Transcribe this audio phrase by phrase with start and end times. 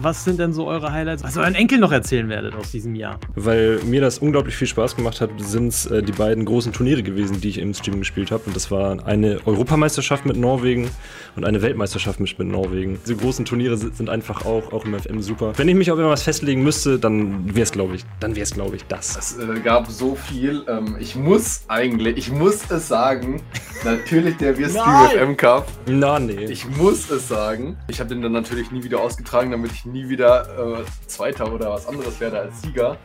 [0.00, 2.94] was sind denn so eure Highlights, was ihr euren Enkel noch erzählen werdet aus diesem
[2.94, 3.18] Jahr?
[3.34, 7.02] Weil mir das unglaublich viel Spaß gemacht hat, sind es äh, die beiden großen Turniere
[7.02, 8.44] gewesen, die ich im Stream gespielt habe.
[8.46, 10.88] Und das war eine Europameisterschaft mit Norwegen
[11.36, 12.98] und eine Weltmeisterschaft mit, mit Norwegen.
[13.02, 15.52] Diese großen Turniere sind einfach auch, auch im FM super.
[15.56, 18.52] Wenn ich mich auf irgendwas festlegen müsste, dann wäre es, glaube ich, dann wäre es,
[18.52, 19.16] glaube ich, das.
[19.16, 20.62] Es äh, gab so viel.
[20.68, 23.42] Ähm, ich muss eigentlich, ich muss es sagen,
[23.84, 25.68] natürlich der Wir Stream FM Cup.
[25.86, 26.44] Na, nee.
[26.44, 27.76] Ich muss es sagen.
[27.88, 31.70] Ich habe den dann natürlich nie wieder ausgetragen, damit ich nie wieder äh, Zweiter oder
[31.70, 32.96] was anderes werde als Sieger.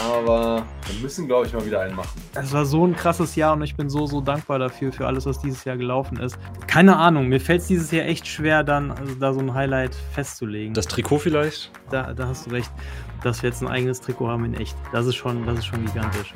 [0.00, 2.20] Aber wir müssen, glaube ich, mal wieder einen machen.
[2.34, 5.26] Es war so ein krasses Jahr und ich bin so, so dankbar dafür, für alles,
[5.26, 6.38] was dieses Jahr gelaufen ist.
[6.66, 9.94] Keine Ahnung, mir fällt es dieses Jahr echt schwer, dann also da so ein Highlight
[10.12, 10.74] festzulegen.
[10.74, 11.70] Das Trikot vielleicht?
[11.90, 12.70] Da, da hast du recht,
[13.22, 14.76] dass wir jetzt ein eigenes Trikot haben in echt.
[14.92, 16.34] Das ist schon, das ist schon gigantisch.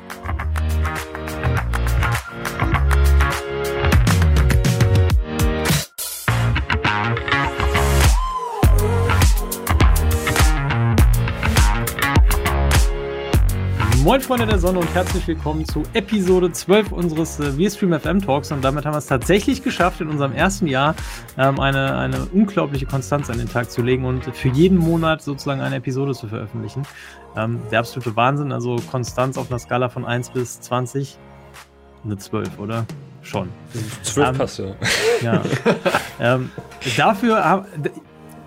[14.09, 18.51] Moin Freunde der Sonne und herzlich willkommen zu Episode 12 unseres äh, WeStream FM Talks
[18.51, 20.95] und damit haben wir es tatsächlich geschafft, in unserem ersten Jahr
[21.37, 25.61] ähm, eine, eine unglaubliche Konstanz an den Tag zu legen und für jeden Monat sozusagen
[25.61, 26.87] eine Episode zu veröffentlichen.
[27.37, 31.19] Ähm, der absolute Wahnsinn, also Konstanz auf einer Skala von 1 bis 20,
[32.03, 32.87] eine 12, oder?
[33.21, 33.49] Schon.
[34.01, 34.75] 12 ähm, passt, ja.
[35.21, 35.43] ja.
[36.19, 36.49] ähm,
[36.97, 37.63] dafür,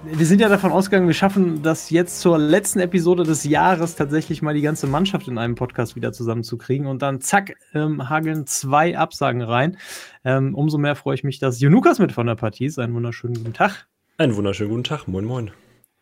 [0.05, 4.42] wir sind ja davon ausgegangen, wir schaffen das jetzt zur letzten Episode des Jahres tatsächlich
[4.42, 8.98] mal die ganze Mannschaft in einem Podcast wieder zusammenzukriegen und dann zack, ähm, hageln zwei
[8.98, 9.77] Absagen rein.
[10.25, 12.78] Ähm, umso mehr freue ich mich, dass Junukas mit von der Partie ist.
[12.78, 13.86] Einen wunderschönen guten Tag.
[14.19, 15.06] Einen wunderschönen guten Tag.
[15.06, 15.50] Moin, moin.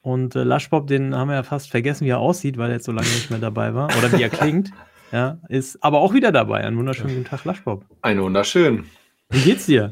[0.02, 2.86] Und äh, Laschbob, den haben wir ja fast vergessen, wie er aussieht, weil er jetzt
[2.86, 3.88] so lange nicht mehr dabei war.
[3.98, 4.70] Oder wie er klingt.
[5.12, 6.58] Ja, ist aber auch wieder dabei.
[6.60, 7.84] Einen wunderschönen guten Tag, Laschbob.
[8.00, 8.88] Einen wunderschönen.
[9.28, 9.90] Wie geht's dir?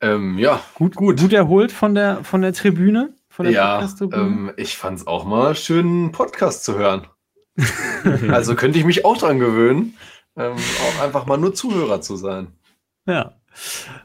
[0.00, 1.20] Ähm, ja, gut, gut.
[1.20, 3.12] Gut erholt von der, von der Tribüne?
[3.40, 7.06] Von der ja, ähm, ich fand es auch mal schön, einen Podcast zu hören.
[8.28, 9.96] also könnte ich mich auch dran gewöhnen,
[10.36, 12.48] ähm, auch einfach mal nur Zuhörer zu sein.
[13.06, 13.40] Ja.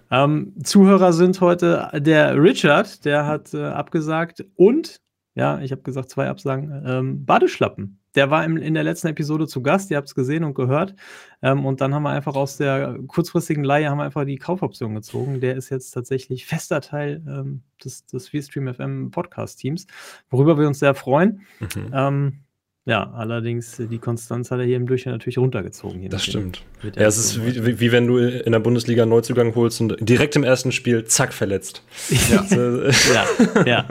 [0.09, 5.01] Ähm, Zuhörer sind heute der Richard, der hat äh, abgesagt und,
[5.35, 9.47] ja, ich habe gesagt, zwei Absagen, ähm, Badeschlappen der war im, in der letzten Episode
[9.47, 10.95] zu Gast, ihr habt es gesehen und gehört.
[11.41, 14.95] Ähm, und dann haben wir einfach aus der kurzfristigen Leihe haben wir einfach die Kaufoption
[14.95, 15.41] gezogen.
[15.41, 19.87] Der ist jetzt tatsächlich fester Teil ähm, des, des VStream FM Podcast-Teams,
[20.29, 21.41] worüber wir uns sehr freuen.
[21.59, 21.91] Mhm.
[21.93, 22.44] Ähm,
[22.87, 26.07] ja, allerdings äh, die Konstanz hat er hier im Durchschnitt natürlich runtergezogen.
[26.07, 26.61] das stimmt.
[26.83, 30.35] Ja, es ist wie, wie, wenn du in der Bundesliga einen Neuzugang holst und direkt
[30.35, 31.81] im ersten Spiel, zack, verletzt.
[32.29, 33.85] Ja, ja, ja.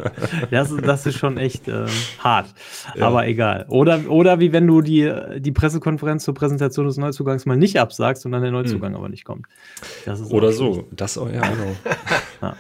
[0.52, 1.86] Das, das ist schon echt äh,
[2.20, 2.54] hart.
[2.94, 3.08] Ja.
[3.08, 3.66] Aber egal.
[3.68, 8.24] Oder, oder wie wenn du die, die Pressekonferenz zur Präsentation des Neuzugangs mal nicht absagst
[8.26, 8.98] und dann der Neuzugang hm.
[8.98, 9.46] aber nicht kommt.
[10.30, 10.86] oder so.
[10.92, 11.74] Das, oh, ja, genau.
[12.42, 12.56] ja.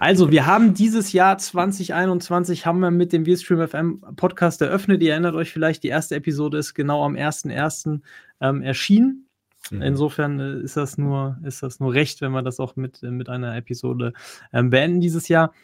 [0.00, 5.02] Also, wir haben dieses Jahr 2021 haben wir mit dem VStream FM Podcast eröffnet.
[5.02, 5.84] Ihr erinnert euch vielleicht vielleicht.
[5.84, 8.00] Die erste Episode ist genau am 1.1.
[8.40, 9.28] Ähm, erschienen.
[9.70, 9.82] Mhm.
[9.82, 13.28] Insofern äh, ist das nur, ist das nur recht, wenn wir das auch mit, mit
[13.28, 14.12] einer Episode
[14.52, 15.54] ähm, beenden dieses Jahr.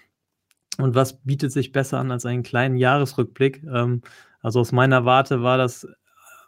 [0.79, 3.65] Und was bietet sich besser an als einen kleinen Jahresrückblick?
[3.65, 4.03] Ähm,
[4.41, 5.89] also aus meiner Warte war das,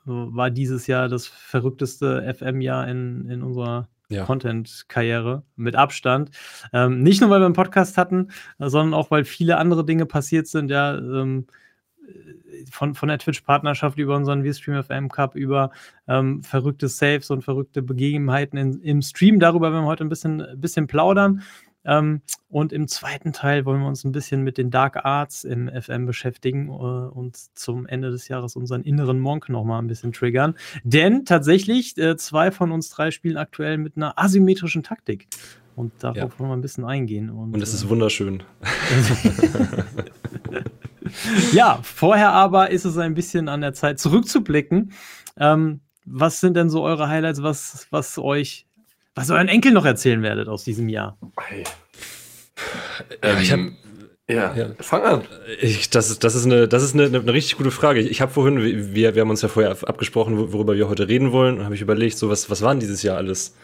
[0.05, 4.25] war dieses Jahr das verrückteste FM-Jahr in, in unserer ja.
[4.25, 6.31] Content-Karriere mit Abstand.
[6.73, 8.29] Ähm, nicht nur, weil wir einen Podcast hatten,
[8.61, 10.71] sondern auch, weil viele andere Dinge passiert sind.
[10.71, 11.47] Ja, ähm,
[12.71, 15.71] von, von der Twitch-Partnerschaft über unseren VStream FM Cup, über
[16.09, 19.41] ähm, verrückte Saves und verrückte Begebenheiten in, im Stream.
[19.41, 21.43] Darüber werden wir heute ein bisschen, bisschen plaudern.
[21.85, 25.69] Ähm, und im zweiten Teil wollen wir uns ein bisschen mit den Dark Arts im
[25.69, 30.57] FM beschäftigen äh, und zum Ende des Jahres unseren inneren Monk nochmal ein bisschen triggern.
[30.85, 35.29] Denn tatsächlich, äh, zwei von uns drei spielen aktuell mit einer asymmetrischen Taktik.
[35.75, 36.39] Und darauf ja.
[36.39, 37.31] wollen wir ein bisschen eingehen.
[37.31, 38.43] Und, und es ist äh, wunderschön.
[41.53, 44.93] ja, vorher aber ist es ein bisschen an der Zeit zurückzublicken.
[45.37, 48.67] Ähm, was sind denn so eure Highlights, was, was euch,
[49.15, 51.19] was euren Enkel noch erzählen werdet aus diesem Jahr?
[51.39, 51.65] Hey.
[53.23, 53.73] Ähm, ich habe
[54.31, 55.23] ja, ja, fang an.
[55.61, 58.01] Ich, das, ist, das ist, eine, das ist eine, eine richtig gute Frage.
[58.01, 61.33] Ich, ich habe vorhin, wir, wir haben uns ja vorher abgesprochen, worüber wir heute reden
[61.33, 63.57] wollen, und habe ich überlegt, so was, was war denn dieses Jahr alles?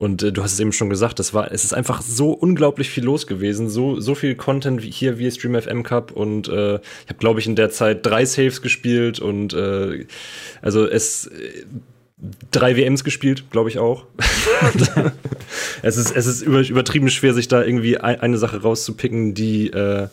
[0.00, 2.88] Und äh, du hast es eben schon gesagt, das war, es ist einfach so unglaublich
[2.88, 6.76] viel los gewesen, so, so viel Content wie hier wie Stream FM Cup und äh,
[6.76, 10.06] ich habe, glaube ich, in der Zeit drei Saves gespielt und äh,
[10.62, 11.64] also es äh,
[12.50, 14.06] drei WMs gespielt, glaube ich auch.
[15.82, 19.66] es ist, es ist über, übertrieben schwer, sich da irgendwie ein, eine Sache rauszupicken, die,
[19.68, 20.08] äh,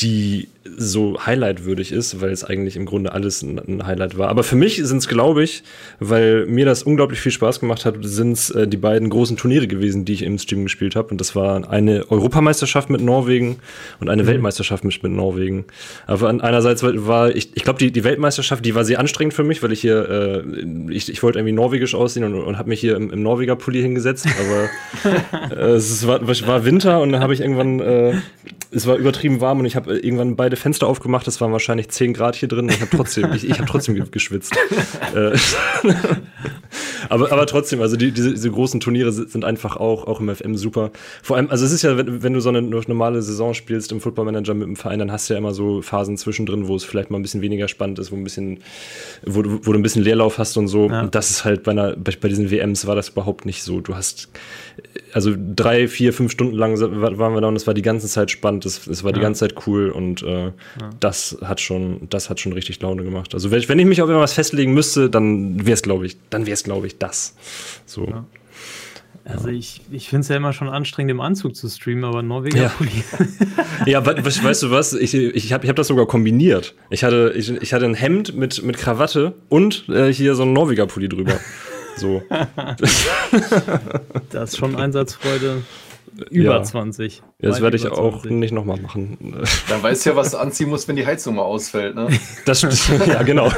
[0.00, 4.28] die so highlightwürdig ist, weil es eigentlich im Grunde alles ein, ein Highlight war.
[4.28, 5.62] Aber für mich sind es, glaube ich,
[5.98, 9.66] weil mir das unglaublich viel Spaß gemacht hat, sind es äh, die beiden großen Turniere
[9.66, 11.08] gewesen, die ich im Stream gespielt habe.
[11.08, 13.58] Und das war eine Europameisterschaft mit Norwegen
[14.00, 14.28] und eine mhm.
[14.28, 15.64] Weltmeisterschaft mit, mit Norwegen.
[16.06, 19.62] Aber einerseits war ich, ich glaube, die, die Weltmeisterschaft, die war sehr anstrengend für mich,
[19.62, 22.96] weil ich hier, äh, ich, ich wollte irgendwie norwegisch aussehen und, und habe mich hier
[22.96, 24.26] im, im Norweger Pulli hingesetzt.
[24.26, 28.14] Aber äh, es war, war Winter und dann habe ich irgendwann, äh,
[28.70, 31.26] es war übertrieben warm und ich habe irgendwann beide Fenster aufgemacht.
[31.28, 32.66] Es waren wahrscheinlich 10 Grad hier drin.
[32.66, 34.54] Und ich habe trotzdem, ich, ich habe trotzdem geschwitzt.
[35.14, 35.36] Äh,
[37.08, 40.56] aber, aber trotzdem, also die, diese, diese großen Turniere sind einfach auch, auch im FM
[40.56, 40.90] super.
[41.22, 44.00] Vor allem, also es ist ja, wenn, wenn du so eine normale Saison spielst im
[44.00, 46.84] Football Manager mit dem Verein, dann hast du ja immer so Phasen zwischendrin, wo es
[46.84, 48.60] vielleicht mal ein bisschen weniger spannend ist, wo ein bisschen,
[49.24, 50.88] wo, wo du ein bisschen Leerlauf hast und so.
[50.88, 51.02] Ja.
[51.02, 53.80] Und das ist halt bei einer, bei, bei diesen WMs war das überhaupt nicht so.
[53.80, 54.28] Du hast,
[55.12, 58.30] also drei, vier, fünf Stunden lang waren wir da und es war die ganze Zeit
[58.30, 59.16] spannend, es, es war ja.
[59.16, 60.41] die ganze Zeit cool und äh,
[60.80, 60.90] ja.
[61.00, 63.34] das hat schon, das hat schon richtig Laune gemacht.
[63.34, 66.16] Also wenn ich, wenn ich mich auf irgendwas festlegen müsste, dann wäre es, glaube ich,
[66.30, 67.36] dann wäre es, glaube ich, das.
[67.86, 68.06] So.
[68.06, 68.24] Ja.
[69.24, 72.62] Also ich, ich finde es ja immer schon anstrengend, im Anzug zu streamen, aber Norweger
[72.62, 72.68] ja.
[72.76, 73.04] Pulli.
[73.86, 74.94] ja, weißt, weißt du was?
[74.94, 76.74] Ich, ich habe ich hab das sogar kombiniert.
[76.90, 80.52] Ich hatte, ich, ich hatte ein Hemd mit, mit Krawatte und äh, hier so ein
[80.52, 81.38] Norweger Pulli drüber.
[81.96, 82.22] So.
[84.30, 85.62] das ist schon Einsatzfreude
[86.30, 86.62] über ja.
[86.62, 87.22] 20.
[87.38, 89.42] Ja, das werde ich auch nicht nochmal machen.
[89.68, 92.08] Dann weißt du ja, was du anziehen musst, wenn die Heizung mal ausfällt, ne?
[92.44, 93.06] Das stimmt.
[93.06, 93.48] ja, genau.
[93.48, 93.54] die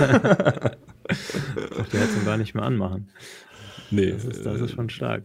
[1.99, 3.11] Heizung gar nicht mehr anmachen.
[3.91, 4.13] Nee.
[4.13, 5.25] Das ist, das ist schon stark.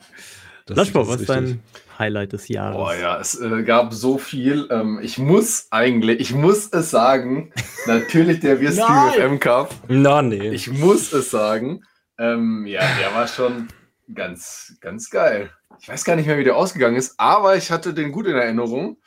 [0.67, 1.61] Laschbau, was ist dein
[1.97, 2.75] Highlight des Jahres?
[2.75, 4.67] Boah, ja, es äh, gab so viel.
[4.69, 7.51] Ähm, ich muss eigentlich, ich muss es sagen,
[7.87, 9.73] natürlich der Wir Stream FM Cup.
[9.87, 10.49] Na, nee.
[10.49, 11.81] Ich muss es sagen.
[12.19, 13.67] Ähm, ja, der war schon
[14.13, 15.49] ganz, ganz geil.
[15.81, 18.35] Ich weiß gar nicht mehr, wie der ausgegangen ist, aber ich hatte den gut in
[18.35, 18.97] Erinnerung.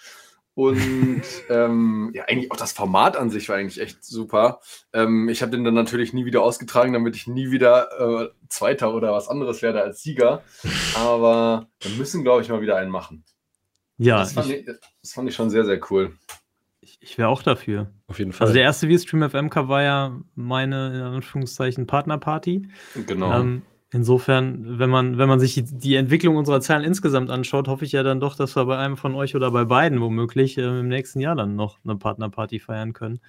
[0.55, 4.61] Und ähm, ja, eigentlich auch das Format an sich war eigentlich echt super.
[4.93, 8.95] Ähm, ich habe den dann natürlich nie wieder ausgetragen, damit ich nie wieder äh, Zweiter
[8.95, 10.43] oder was anderes werde als Sieger.
[10.95, 13.25] Aber wir müssen, glaube ich, mal wieder einen machen.
[13.97, 16.17] Ja, das fand, ich, ich, das fand ich schon sehr, sehr cool.
[16.81, 17.93] Ich, ich wäre auch dafür.
[18.09, 18.47] Auf jeden Fall.
[18.47, 22.69] Also der erste V-Stream FM Cup war ja meine, in Anführungszeichen, Partnerparty.
[23.07, 23.41] Genau.
[23.41, 27.93] Ähm, insofern, wenn man, wenn man sich die Entwicklung unserer Zahlen insgesamt anschaut, hoffe ich
[27.93, 30.89] ja dann doch, dass wir bei einem von euch oder bei beiden womöglich äh, im
[30.89, 33.21] nächsten Jahr dann noch eine Partnerparty feiern können.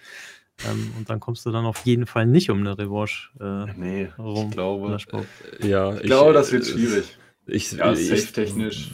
[0.70, 4.10] Ähm, und dann kommst du dann auf jeden Fall nicht um eine Revanche äh, nee,
[4.18, 4.48] rum.
[4.48, 5.00] Ich glaube,
[5.62, 7.18] ja, ich glaube, das wird schwierig.
[7.46, 8.90] Ich, ja, safe-technisch.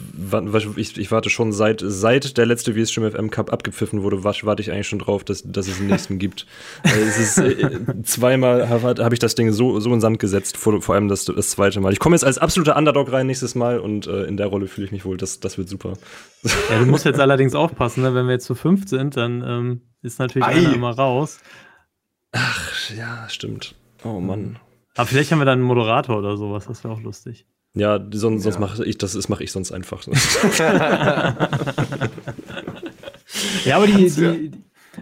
[0.56, 4.60] Ich, ich, ich, warte schon seit, seit der letzte VStream FM Cup abgepfiffen wurde, warte
[4.60, 6.46] ich eigentlich schon drauf, dass, dass es den nächsten gibt.
[6.82, 10.82] es ist, äh, zweimal habe hab ich das Ding so, so in Sand gesetzt, vor,
[10.82, 11.92] vor allem das, das zweite Mal.
[11.92, 14.86] Ich komme jetzt als absoluter Underdog rein nächstes Mal und äh, in der Rolle fühle
[14.86, 15.16] ich mich wohl.
[15.16, 15.92] Das, das wird super.
[16.42, 18.14] Ja, du musst jetzt allerdings aufpassen, ne?
[18.16, 20.54] wenn wir jetzt zu fünf sind, dann ähm, ist natürlich Ei.
[20.54, 21.38] einer immer raus.
[22.32, 23.76] Ach, ja, stimmt.
[24.02, 24.58] Oh Mann.
[24.96, 27.46] Aber vielleicht haben wir dann einen Moderator oder sowas, das wäre auch lustig.
[27.74, 30.04] Ja, sonst, sonst mache ich das, mache ich sonst einfach.
[33.64, 34.50] ja, aber die, die,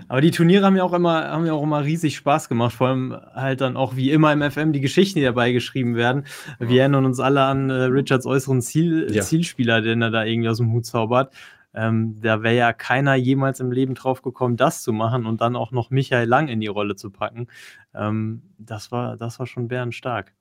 [0.06, 2.74] aber die Turniere haben ja auch immer, haben ja auch immer riesig Spaß gemacht.
[2.74, 6.24] Vor allem halt dann auch wie immer im FM die Geschichten, die dabei geschrieben werden.
[6.58, 6.82] Wir ja.
[6.82, 9.22] erinnern uns alle an äh, Richards äußeren Ziel, ja.
[9.22, 11.32] Zielspieler, den er da irgendwie aus dem Hut zaubert.
[11.74, 15.54] Ähm, da wäre ja keiner jemals im Leben drauf gekommen, das zu machen und dann
[15.56, 17.46] auch noch Michael Lang in die Rolle zu packen.
[17.94, 20.32] Ähm, das war, das war schon bärenstark.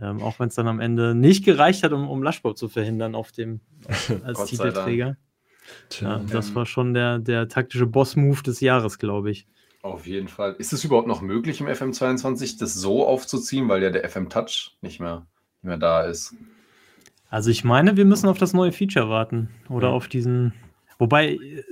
[0.00, 3.14] Ähm, auch wenn es dann am Ende nicht gereicht hat, um, um Laschbau zu verhindern
[3.14, 3.60] auf dem
[4.24, 5.16] als Titelträger.
[6.00, 9.46] Ja, das war schon der, der taktische Boss-Move des Jahres, glaube ich.
[9.82, 10.54] Auf jeden Fall.
[10.58, 14.76] Ist es überhaupt noch möglich im FM22, das so aufzuziehen, weil ja der FM Touch
[14.80, 15.26] nicht mehr,
[15.62, 16.34] nicht mehr da ist?
[17.30, 19.50] Also ich meine, wir müssen auf das neue Feature warten.
[19.68, 19.94] Oder ja.
[19.94, 20.54] auf diesen.
[20.98, 21.64] Wobei, äh,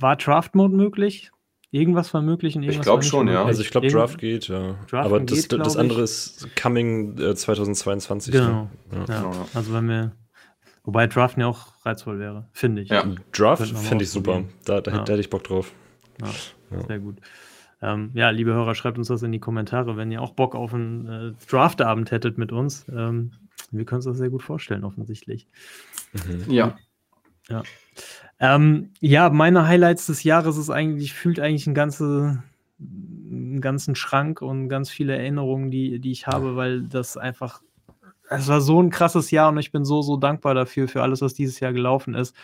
[0.00, 1.30] war Draft Mode möglich?
[1.74, 3.46] Irgendwas war möglich und irgendwas Ich glaube schon, ja.
[3.46, 4.76] Also ich glaube, Draft geht, ja.
[4.90, 8.30] Draft Aber das, geht, das andere ist Coming äh, 2022.
[8.30, 8.68] Genau.
[8.90, 9.04] Ne?
[9.08, 9.22] Ja.
[9.22, 9.32] ja.
[9.54, 10.12] Also wenn wir.
[10.84, 12.90] Wobei Draften ja auch reizvoll wäre, finde ich.
[12.90, 13.04] Ja.
[13.32, 14.44] Draft finde ich super.
[14.66, 14.96] Da, da, ja.
[14.98, 15.72] da, hätte ich Bock drauf.
[16.20, 16.28] Ja,
[16.86, 17.16] sehr gut.
[17.80, 20.74] Ähm, ja, liebe Hörer, schreibt uns das in die Kommentare, wenn ihr auch Bock auf
[20.74, 22.84] einen äh, Draftabend hättet mit uns.
[22.88, 23.32] Ähm,
[23.70, 25.48] wir können uns das sehr gut vorstellen, offensichtlich.
[26.12, 26.50] Mhm.
[26.52, 26.76] Ja.
[27.48, 27.62] Ja.
[28.42, 32.42] Ähm, ja, meine Highlights des Jahres ist eigentlich, fühlt eigentlich ein ganze,
[32.80, 37.62] einen ganzen Schrank und ganz viele Erinnerungen, die, die ich habe, weil das einfach,
[38.28, 41.20] es war so ein krasses Jahr und ich bin so, so dankbar dafür, für alles,
[41.20, 42.34] was dieses Jahr gelaufen ist.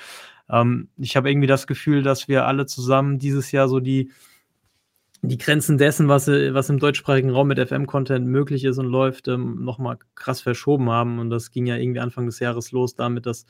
[0.49, 4.13] Ähm, ich habe irgendwie das Gefühl, dass wir alle zusammen dieses Jahr so die,
[5.23, 9.65] die Grenzen dessen, was, was im deutschsprachigen Raum mit FM-Content möglich ist und läuft, ähm,
[9.65, 11.19] nochmal krass verschoben haben.
[11.19, 13.47] Und das ging ja irgendwie Anfang des Jahres los damit, dass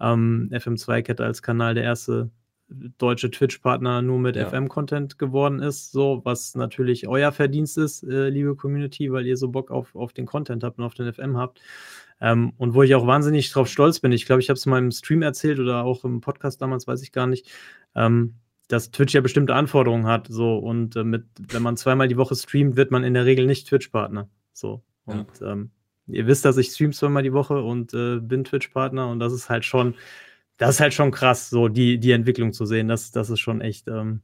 [0.00, 2.30] ähm, FM2-Kette als Kanal der erste
[2.68, 4.48] deutsche Twitch-Partner nur mit Ja.
[4.48, 9.48] FM-Content geworden ist, so, was natürlich euer Verdienst ist, äh, liebe Community, weil ihr so
[9.48, 11.60] Bock auf, auf den Content habt und auf den FM habt.
[12.20, 14.78] Ähm, und wo ich auch wahnsinnig drauf stolz bin, ich glaube, ich habe es mal
[14.78, 17.48] im Stream erzählt oder auch im Podcast damals, weiß ich gar nicht,
[17.94, 18.34] ähm,
[18.68, 22.34] dass Twitch ja bestimmte Anforderungen hat, so, und äh, mit, wenn man zweimal die Woche
[22.34, 24.82] streamt, wird man in der Regel nicht Twitch-Partner, so.
[25.04, 25.70] Und ähm,
[26.08, 29.48] ihr wisst, dass ich stream zweimal die Woche und äh, bin Twitch-Partner und das ist
[29.48, 29.94] halt schon,
[30.58, 32.88] das ist halt schon krass, so die, die Entwicklung zu sehen.
[32.88, 34.20] Das, das ist schon echt, ähm,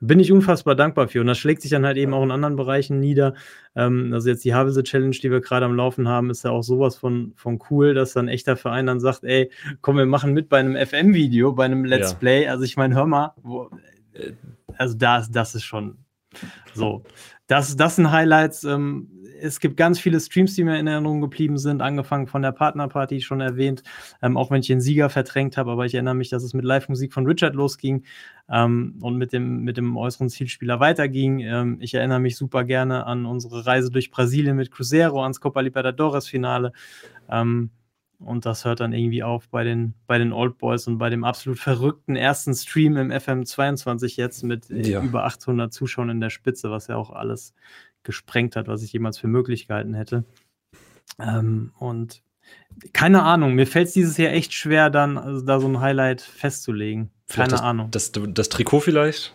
[0.00, 1.20] bin ich unfassbar dankbar für.
[1.20, 3.34] Und das schlägt sich dann halt eben auch in anderen Bereichen nieder.
[3.74, 6.62] Ähm, also jetzt die Havelse Challenge, die wir gerade am Laufen haben, ist ja auch
[6.62, 9.50] sowas von, von cool, dass dann echter Verein dann sagt, ey,
[9.80, 12.18] komm, wir machen mit bei einem FM-Video, bei einem Let's Ja.
[12.18, 12.48] Play.
[12.48, 13.70] Also ich meine, hör mal, wo,
[14.12, 14.32] äh,
[14.76, 15.96] also das, das ist schon
[16.74, 17.02] so.
[17.46, 18.64] Das, das sind Highlights.
[18.64, 19.08] Ähm,
[19.40, 23.20] es gibt ganz viele Streams, die mir in Erinnerung geblieben sind, angefangen von der Partnerparty,
[23.20, 23.82] schon erwähnt,
[24.22, 26.64] ähm, auch wenn ich den Sieger verdrängt habe, aber ich erinnere mich, dass es mit
[26.64, 28.04] Live-Musik von Richard losging
[28.48, 31.80] ähm, und mit dem, mit dem äußeren Zielspieler weiterging.
[31.80, 36.72] Ich erinnere mich super gerne an unsere Reise durch Brasilien mit Cruzeiro, ans Copa Libertadores-Finale.
[38.18, 41.22] Und das hört dann irgendwie auf bei den, bei den Old Boys und bei dem
[41.24, 45.02] absolut verrückten ersten Stream im FM22 jetzt mit äh, Ja.
[45.02, 47.52] über 800 Zuschauern in der Spitze, was ja auch alles
[48.04, 50.24] gesprengt hat, was ich jemals für möglich gehalten hätte.
[51.20, 52.22] Ähm, und
[52.92, 56.20] keine Ahnung, mir fällt es dieses Jahr echt schwer, dann also da so ein Highlight
[56.20, 57.10] festzulegen.
[57.28, 57.90] Keine das, Ahnung.
[57.90, 59.34] Das, das Trikot vielleicht?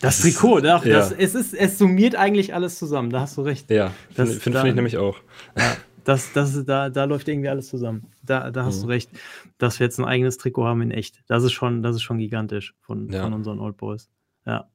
[0.00, 0.94] Das das ist- Trikot, doch, ja.
[0.98, 3.70] das, es, ist, es summiert eigentlich alles zusammen, da hast du recht.
[3.70, 5.18] Ja, Das- finde find, find ich nämlich auch.
[5.58, 8.06] Ja, das, das, da, da läuft irgendwie alles zusammen.
[8.22, 8.82] Da, da hast Mhm.
[8.82, 9.10] du recht,
[9.58, 11.22] dass wir jetzt ein eigenes Trikot haben in echt.
[11.26, 13.22] Das ist schon, das ist schon gigantisch von, Ja.
[13.22, 14.08] von unseren Old Boys.
[14.46, 14.68] Ja,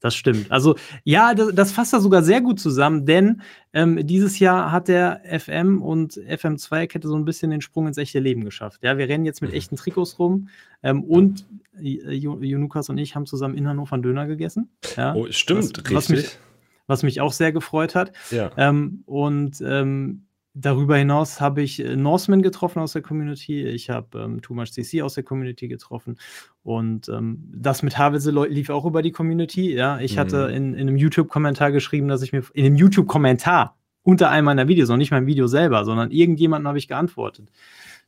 [0.00, 0.50] das stimmt.
[0.52, 3.42] Also, ja, das, das fasst da sogar sehr gut zusammen, denn
[3.72, 8.20] ähm, dieses Jahr hat der FM und FM2-Kette so ein bisschen den Sprung ins echte
[8.20, 8.80] Leben geschafft.
[8.84, 9.56] Ja, wir rennen jetzt mit Mhm.
[9.56, 10.48] echten Trikots rum
[10.84, 11.46] ähm, und
[11.80, 14.70] äh, Ju- Junukas und ich haben zusammen in Hannover einen Döner gegessen.
[14.96, 16.38] Ja, Oh, stimmt, was, was, mich, richtig.
[16.86, 18.12] was mich auch sehr gefreut hat.
[18.30, 18.52] ja.
[18.56, 23.64] Ähm, und ähm, darüber hinaus habe ich äh, Norseman getroffen aus der Community.
[23.66, 26.18] Ich habe ähm, Too Much CC aus der Community getroffen.
[26.62, 29.74] Und ähm, das mit Havelse lief auch über die Community.
[29.74, 30.18] Ja, ich Mhm.
[30.20, 34.68] hatte in, in einem YouTube-Kommentar geschrieben, dass ich mir in einem YouTube-Kommentar unter einem meiner
[34.68, 37.50] Videos, noch nicht mein Video selber, sondern irgendjemandem habe ich geantwortet,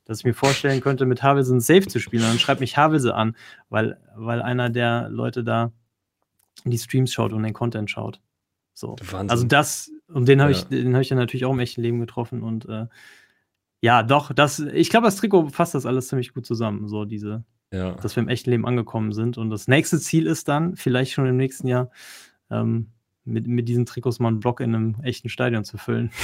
[0.06, 2.22] dass ich mir vorstellen könnte, mit Havelse ein Safe zu spielen.
[2.22, 3.36] Und dann schreibt mich Havelse an,
[3.68, 5.72] weil, weil einer der Leute da
[6.64, 8.20] die Streams schaut und den Content schaut.
[8.80, 8.96] So.
[9.10, 9.30] Wahnsinn.
[9.30, 10.58] Also das, und den habe Ja.
[10.58, 12.86] ich, den habe ich dann natürlich auch im echten Leben getroffen und äh,
[13.82, 17.44] ja, doch, das, ich glaube, das Trikot fasst das alles ziemlich gut zusammen, so diese,
[17.72, 17.92] ja.
[17.92, 19.38] dass wir im echten Leben angekommen sind.
[19.38, 21.90] Und das nächste Ziel ist dann, vielleicht schon im nächsten Jahr,
[22.50, 22.88] ähm,
[23.24, 26.10] mit, mit diesen Trikots mal einen Block in einem echten Stadion zu füllen.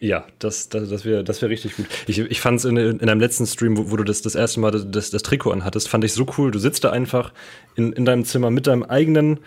[0.00, 1.86] Ja, das, das, das wäre das wär richtig gut.
[2.06, 4.60] Ich, ich fand es in, in deinem letzten Stream, wo, wo du das, das erste
[4.60, 6.50] Mal das, das Trikot anhattest, fand ich so cool.
[6.50, 7.32] Du sitzt da einfach
[7.74, 9.40] in, in deinem Zimmer mit deinem eigenen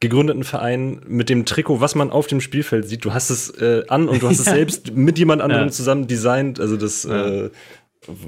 [0.00, 3.04] gegründeten Verein mit dem Trikot, was man auf dem Spielfeld sieht.
[3.04, 4.52] Du hast es äh, an und du hast es Ja.
[4.54, 5.70] selbst mit jemand anderem Ja.
[5.72, 6.60] zusammen designt.
[6.60, 7.26] Also das Ja.
[7.44, 7.50] äh,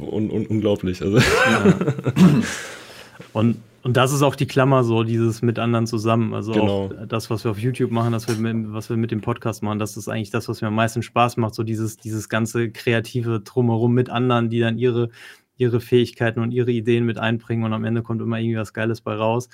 [0.01, 1.03] un, un, unglaublich.
[1.03, 1.19] Also,
[3.33, 6.35] Und, und das ist auch die Klammer, so dieses mit anderen zusammen.
[6.35, 6.87] Also Genau.
[6.87, 9.97] auch das, was wir auf YouTube machen, das was wir mit dem Podcast machen, das
[9.97, 11.55] ist eigentlich das, was mir am meisten Spaß macht.
[11.55, 15.11] So dieses, dieses ganze kreative Drumherum mit anderen, die dann ihre,
[15.57, 19.01] ihre Fähigkeiten und ihre Ideen mit einbringen und am Ende kommt immer irgendwie was Geiles
[19.01, 19.49] bei raus.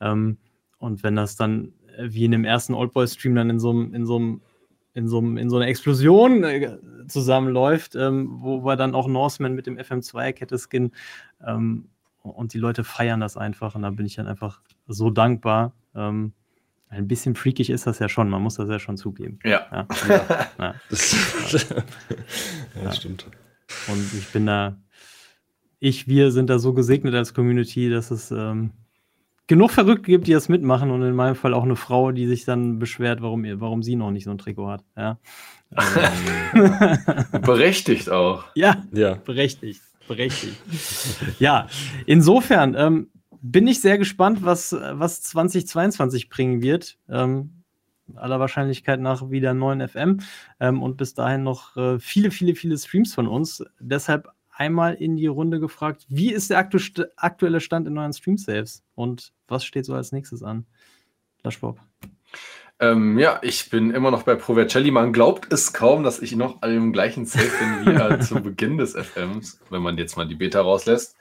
[0.00, 0.36] Ähm,
[0.84, 4.06] und wenn das dann äh, wie in dem ersten Oldboy-Stream dann in so einem, in
[4.06, 4.40] so einem
[4.96, 9.54] in so, einem- in so einer Explosion äh, zusammenläuft, ähm, wo wir dann auch Norseman
[9.54, 10.92] mit dem FM2-Kette-Skin
[11.44, 11.88] ähm,
[12.22, 15.72] und die Leute feiern das einfach und da bin ich dann einfach so dankbar.
[15.96, 16.32] Ähm,
[16.88, 19.40] ein bisschen freakig ist das ja schon, man muss das ja schon zugeben.
[19.44, 19.66] Ja.
[19.72, 19.86] Ja,
[20.60, 20.74] ja.
[20.90, 21.82] das, ja,
[22.84, 22.92] Ja.
[22.92, 23.26] stimmt.
[23.88, 24.76] Und ich bin da,
[25.80, 28.70] ich, wir sind da so gesegnet als Community, dass es ähm,
[29.46, 32.44] genug Verrückte gibt, die das mitmachen und in meinem Fall auch eine Frau, die sich
[32.44, 34.84] dann beschwert, warum, ihr, warum sie noch nicht so ein Trikot hat.
[34.96, 35.18] Ja,
[36.54, 36.70] ähm,
[37.42, 38.44] Berechtigt auch.
[38.54, 40.56] ja Ja, berechtigt, berechtigt.
[41.38, 41.66] ja,
[42.06, 43.10] insofern ähm,
[43.40, 46.98] bin ich sehr gespannt, was, was 2022 bringen wird.
[47.08, 47.64] Ähm,
[48.16, 50.20] aller Wahrscheinlichkeit nach wieder einen neuen FM
[50.60, 53.64] ähm, und bis dahin noch äh, viele, viele, viele Streams von uns.
[53.80, 56.78] Deshalb einmal in die Runde gefragt, wie ist der aktu
[57.16, 60.66] aktuelle Stand in euren Stream-Saves und was steht so als nächstes an?
[61.42, 61.78] Lasch Bob.
[62.80, 64.90] Ähm, ja, ich bin immer noch bei Provercelli.
[64.90, 68.78] Man glaubt es kaum, dass ich noch im gleichen Safe bin wie äh, zu Beginn
[68.78, 71.16] des FMs, wenn man jetzt mal die Beta rauslässt.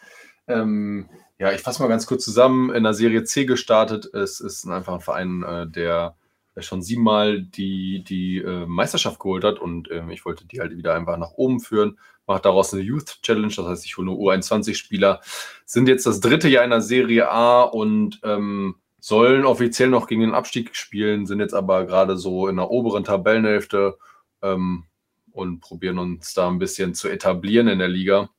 [0.48, 2.74] Ähm, ja, ich fasse mal ganz kurz zusammen.
[2.74, 4.12] In der Serie C gestartet.
[4.13, 6.16] Es ist einfach ein Verein, äh, der
[6.60, 10.93] schon siebenmal die, die äh, Meisterschaft geholt hat und ähm, ich wollte die halt wieder
[10.93, 11.98] einfach nach oben führen.
[12.27, 15.19] Mache daraus eine Youth Challenge, das heißt, ich hole nur U21-Spieler.
[15.65, 20.22] Sind jetzt das dritte Jahr in der Serie A und ähm, sollen offiziell noch gegen
[20.22, 23.98] den Abstieg spielen, sind jetzt aber gerade so in der oberen Tabellenhälfte
[24.41, 24.86] ähm,
[25.31, 28.29] und probieren uns da ein bisschen zu etablieren in der Liga,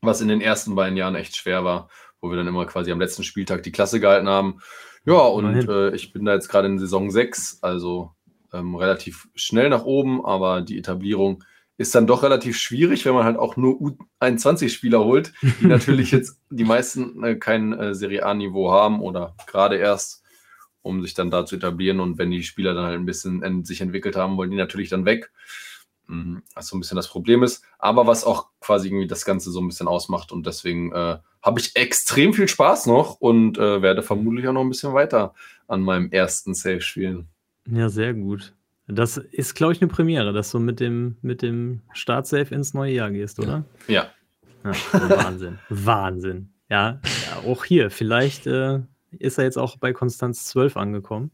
[0.00, 1.88] was in den ersten beiden Jahren echt schwer war,
[2.20, 4.60] wo wir dann immer quasi am letzten Spieltag die Klasse gehalten haben.
[5.04, 8.12] Ja, und äh, ich bin da jetzt gerade in Saison 6, also
[8.52, 11.44] ähm, relativ schnell nach oben, aber die Etablierung
[11.78, 13.80] ist dann doch relativ schwierig, wenn man halt auch nur
[14.20, 19.76] U21-Spieler holt, die natürlich jetzt die meisten äh, kein äh, Serie A-Niveau haben oder gerade
[19.76, 20.24] erst,
[20.82, 22.00] um sich dann da zu etablieren.
[22.00, 24.88] Und wenn die Spieler dann halt ein bisschen in, sich entwickelt haben, wollen die natürlich
[24.88, 25.30] dann weg.
[26.08, 29.50] Mhm, was so ein bisschen das Problem ist, aber was auch quasi irgendwie das Ganze
[29.50, 30.32] so ein bisschen ausmacht.
[30.32, 34.62] Und deswegen äh, habe ich extrem viel Spaß noch und äh, werde vermutlich auch noch
[34.62, 35.34] ein bisschen weiter
[35.66, 37.28] an meinem ersten Save spielen.
[37.70, 38.54] Ja, sehr gut.
[38.86, 42.94] Das ist, glaube ich, eine Premiere, dass du mit dem, mit dem Startsave ins neue
[42.94, 43.64] Jahr gehst, oder?
[43.86, 44.06] Ja.
[44.64, 45.58] ja Wahnsinn.
[45.68, 46.48] Wahnsinn.
[46.70, 47.00] Ja,
[47.46, 47.90] auch hier.
[47.90, 51.30] Vielleicht äh, ist er jetzt auch bei Konstanz 12 angekommen.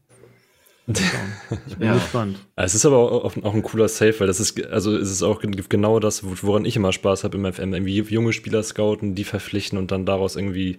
[0.87, 1.95] Ich bin ja.
[1.95, 2.37] gespannt.
[2.55, 5.41] Es ist aber auch, auch, ein cooler Safe, weil das ist, also es ist auch
[5.41, 7.73] genau das, woran ich immer Spaß habe im FM.
[7.73, 10.77] Irgendwie junge Spieler scouten, die verpflichten und dann daraus irgendwie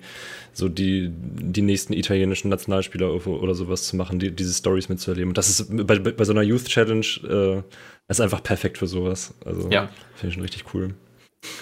[0.52, 5.30] so die, die nächsten italienischen Nationalspieler oder sowas zu machen, die, diese Stories mitzuerleben.
[5.30, 7.62] Und das ist bei, bei so einer Youth Challenge äh,
[8.08, 9.34] ist einfach perfekt für sowas.
[9.44, 9.88] Also ja.
[10.14, 10.94] finde ich schon richtig cool.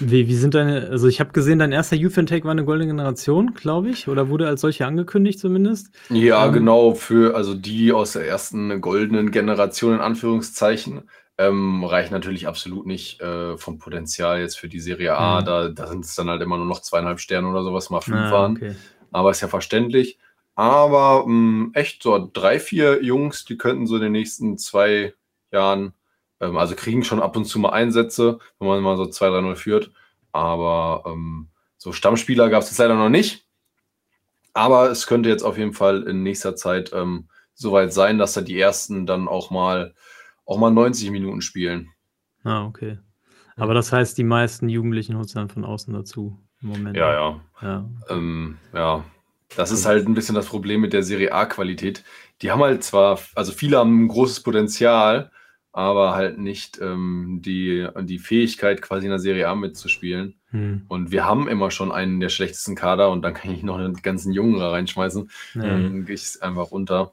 [0.01, 2.89] Wie, wie sind deine, also ich habe gesehen, dein erster Youth Intake war eine goldene
[2.89, 5.91] Generation, glaube ich, oder wurde als solche angekündigt zumindest?
[6.11, 11.09] Ja, ähm, genau, für also die aus der ersten goldenen Generation in Anführungszeichen.
[11.37, 15.41] Ähm, reicht natürlich absolut nicht äh, vom Potenzial jetzt für die Serie A.
[15.41, 15.45] Mhm.
[15.45, 18.17] Da, da sind es dann halt immer nur noch zweieinhalb Sterne oder sowas, mal fünf
[18.17, 18.57] ah, waren.
[18.57, 18.77] Okay.
[19.11, 20.19] Aber ist ja verständlich.
[20.55, 25.15] Aber mh, hm, echt so drei, vier Jungs, die könnten so in den nächsten zwei
[25.51, 25.95] Jahren
[26.41, 29.93] ähm, also kriegen schon ab und zu mal Einsätze, wenn man mal so 2-3-0 führt.
[30.33, 33.47] Aber ähm, so Stammspieler gab es jetzt leider noch nicht.
[34.53, 38.41] Aber es könnte jetzt auf jeden Fall in nächster Zeit ähm, soweit sein, dass da
[38.41, 39.95] die ersten dann auch mal,
[40.45, 41.91] auch mal 90 Minuten spielen.
[42.45, 42.99] Ah, okay.
[43.57, 46.97] Aber das heißt, die meisten Jugendlichen holst du dann von außen dazu im Moment.
[46.97, 47.41] Ja, ja.
[47.63, 49.05] Ja, ähm, ja.
[49.57, 52.03] Das ist halt ein bisschen das Problem mit der Serie A-Qualität.
[52.43, 55.31] Die haben halt zwar, also viele haben ein großes Potenzial,
[55.75, 60.37] aber halt nicht ähm, die, die Fähigkeit, quasi in der Serie A mitzuspielen.
[60.51, 60.83] Hm.
[60.87, 63.95] Und wir haben immer schon einen der schlechtesten Kader und dann kann ich noch einen
[63.95, 65.29] ganzen Jungen da reinschmeißen.
[65.55, 67.13] Dann gehe ich es einfach runter.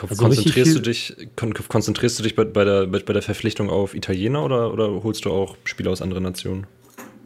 [0.00, 3.70] Also konzentrierst, du dich, kon konzentrierst du dich bei, bei, der, bei, bei der Verpflichtung
[3.70, 6.66] auf Italiener oder, oder holst du auch Spieler aus anderen Nationen?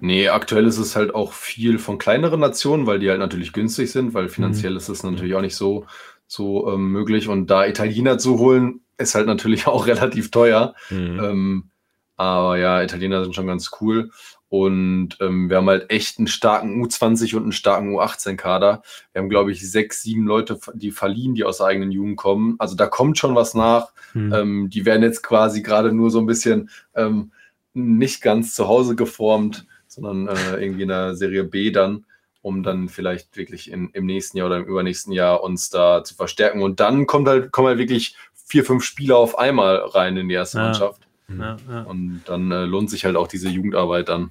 [0.01, 3.91] Nee, aktuell ist es halt auch viel von kleineren Nationen, weil die halt natürlich günstig
[3.91, 4.77] sind, weil finanziell mhm.
[4.77, 5.87] ist es natürlich auch nicht so,
[6.27, 7.29] so ähm, möglich.
[7.29, 10.75] Und da Italiener zu holen, ist halt natürlich auch relativ teuer.
[10.91, 11.21] Mhm.
[11.23, 11.71] Ähm,
[12.17, 14.11] aber ja, Italiener sind schon ganz cool.
[14.49, 18.83] Und ähm, wir haben halt echt einen starken U20 und einen starken U18-Kader.
[19.13, 22.55] Wir haben, glaube ich, sechs, sieben Leute, die verliehen, die aus der eigenen Jugend kommen.
[22.59, 23.93] Also da kommt schon was nach.
[24.15, 24.33] Mhm.
[24.33, 27.33] Ähm, die werden jetzt quasi gerade nur so ein bisschen ähm,
[27.75, 32.05] nicht ganz zu Hause geformt, sondern äh, irgendwie in der Serie B dann
[32.47, 36.15] um dann vielleicht wirklich in, im nächsten Jahr oder im übernächsten Jahr uns da zu
[36.15, 36.63] verstärken.
[36.63, 38.15] Und dann kommt halt, kommen halt wirklich
[38.47, 40.65] vier, fünf Spieler auf einmal rein in die erste ja.
[40.65, 41.07] Mannschaft.
[41.29, 41.83] Ja, ja.
[41.83, 44.31] Und dann äh, lohnt sich halt auch diese Jugendarbeit dann.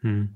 [0.00, 0.34] Hm.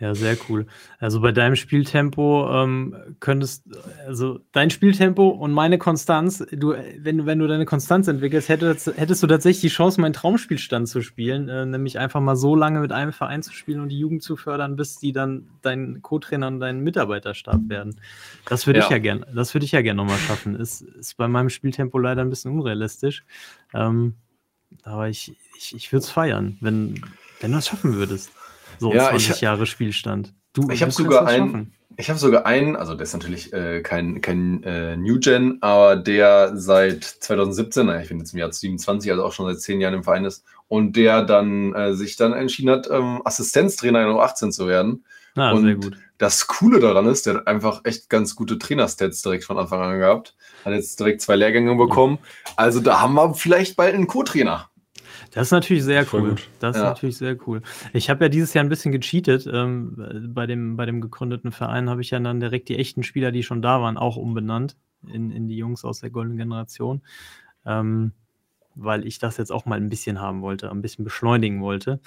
[0.00, 0.66] Ja, sehr cool.
[0.98, 3.64] Also bei deinem Spieltempo ähm, könntest,
[4.06, 8.96] also dein Spieltempo und meine Konstanz, du, wenn du, wenn du deine Konstanz entwickelst, hättest,
[8.96, 12.80] hättest du tatsächlich die Chance, meinen Traumspielstand zu spielen, äh, nämlich einfach mal so lange
[12.80, 16.46] mit einem Verein zu spielen und die Jugend zu fördern, bis die dann dein Co-Trainer
[16.46, 18.00] und dein Mitarbeiterstab werden.
[18.48, 18.86] Das würde ja.
[18.86, 20.56] ich ja gern, das würde ich ja gern nochmal schaffen.
[20.56, 23.22] Ist, ist bei meinem Spieltempo leider ein bisschen unrealistisch.
[23.74, 24.14] Ähm,
[24.82, 27.02] aber ich, ich, ich würde es feiern, wenn,
[27.40, 28.32] wenn du es schaffen würdest.
[28.80, 30.34] So ja, 20 ich, Jahre Spielstand.
[30.54, 31.74] Du, ich habe sogar einen.
[31.96, 35.96] Ich habe sogar einen, also der ist natürlich äh, kein, kein äh, New Gen, aber
[35.96, 39.82] der seit 2017, naja, ich bin jetzt im Jahr 27, also auch schon seit zehn
[39.82, 44.08] Jahren im Verein ist, und der dann äh, sich dann entschieden hat, ähm, Assistenztrainer in
[44.08, 45.04] U18 zu werden.
[45.34, 45.98] Ah, und sehr gut.
[46.16, 49.98] das Coole daran ist, der hat einfach echt ganz gute Trainerstats direkt von Anfang an
[49.98, 50.34] gehabt.
[50.64, 52.18] Hat jetzt direkt zwei Lehrgänge bekommen.
[52.56, 54.69] Also da haben wir vielleicht bald einen Co-Trainer.
[55.30, 56.36] Das ist natürlich sehr cool.
[56.58, 56.88] Das ist ja.
[56.88, 57.62] natürlich sehr cool.
[57.92, 59.48] Ich habe ja dieses Jahr ein bisschen gecheatet.
[59.52, 63.30] Ähm, bei, dem, bei dem gegründeten Verein habe ich ja dann direkt die echten Spieler,
[63.30, 67.02] die schon da waren, auch umbenannt in, in die Jungs aus der Golden Generation.
[67.64, 68.12] Ähm,
[68.74, 72.00] weil ich das jetzt auch mal ein bisschen haben wollte, ein bisschen beschleunigen wollte.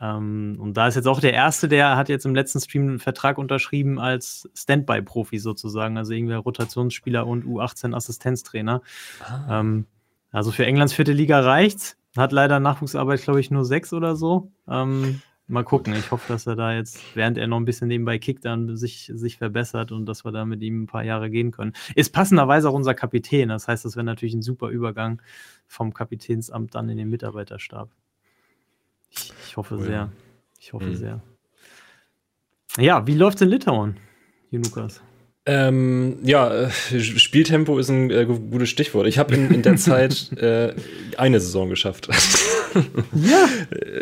[0.00, 2.98] Ähm, und da ist jetzt auch der Erste, der hat jetzt im letzten Stream einen
[2.98, 8.82] Vertrag unterschrieben als Standby-Profi sozusagen, also irgendwer Rotationsspieler und U18-Assistenztrainer.
[9.24, 9.60] Ah.
[9.60, 9.86] Ähm,
[10.32, 11.96] also für Englands vierte Liga reicht's.
[12.16, 14.52] Hat leider Nachwuchsarbeit, glaube ich, nur sechs oder so.
[14.68, 15.94] Ähm, mal gucken.
[15.94, 19.10] Ich hoffe, dass er da jetzt, während er noch ein bisschen nebenbei kickt, dann sich,
[19.14, 21.72] sich verbessert und dass wir da mit ihm ein paar Jahre gehen können.
[21.94, 23.48] Ist passenderweise auch unser Kapitän.
[23.48, 25.22] Das heißt, das wäre natürlich ein super Übergang
[25.66, 27.90] vom Kapitänsamt dann in den Mitarbeiterstab.
[29.10, 29.84] Ich, ich hoffe cool.
[29.84, 30.12] sehr.
[30.58, 30.96] Ich hoffe mhm.
[30.96, 31.22] sehr.
[32.78, 33.96] Ja, wie läuft es in Litauen,
[34.50, 35.02] Lukas?
[35.44, 39.08] Ähm, ja, äh, Spieltempo ist ein äh, gutes Stichwort.
[39.08, 40.72] Ich habe in, in, der Zeit äh,
[41.16, 42.08] eine Saison geschafft.
[43.12, 43.48] ja.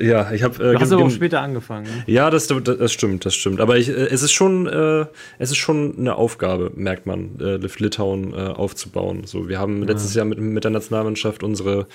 [0.02, 0.62] ja, ich habe.
[0.62, 1.84] Äh, du hast aber auch später angefangen.
[1.84, 2.04] Ne?
[2.06, 3.62] Ja, das, das stimmt, das stimmt.
[3.62, 5.06] Aber ich, äh, es ist schon, äh,
[5.38, 9.22] es ist schon eine Aufgabe, merkt man, äh, Litauen äh, aufzubauen.
[9.24, 9.88] So, wir haben ja.
[9.88, 11.86] letztes Jahr mit, mit der Nationalmannschaft unsere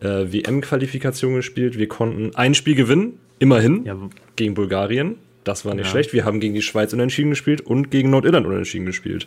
[0.00, 1.78] äh, WM-Qualifikation gespielt.
[1.78, 3.96] Wir konnten ein Spiel gewinnen, immerhin, ja.
[4.34, 5.18] gegen Bulgarien.
[5.48, 5.90] Das war nicht ja.
[5.90, 6.12] schlecht.
[6.12, 9.26] Wir haben gegen die Schweiz unentschieden gespielt und gegen Nordirland unentschieden gespielt.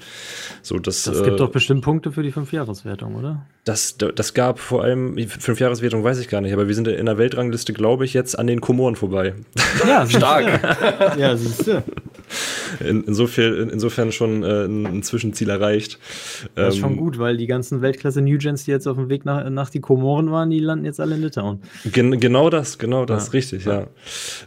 [0.61, 3.47] So, das, das gibt äh, doch bestimmt Punkte für die Fünfjahreswertung, oder?
[3.63, 7.17] Das, das gab vor allem, Fünfjahreswertung weiß ich gar nicht, aber wir sind in der
[7.17, 9.33] Weltrangliste, glaube ich, jetzt an den Komoren vorbei.
[9.87, 11.17] Ja, stark.
[11.17, 11.83] ja, siehst du.
[12.79, 15.99] In, insofern, insofern schon äh, ein Zwischenziel erreicht.
[16.55, 19.09] Das ist ähm, schon gut, weil die ganzen Weltklasse New Gens, die jetzt auf dem
[19.09, 21.59] Weg nach, nach die Komoren waren, die landen jetzt alle in Litauen.
[21.91, 23.31] Gen genau das, genau das, ja.
[23.31, 23.87] richtig, ja.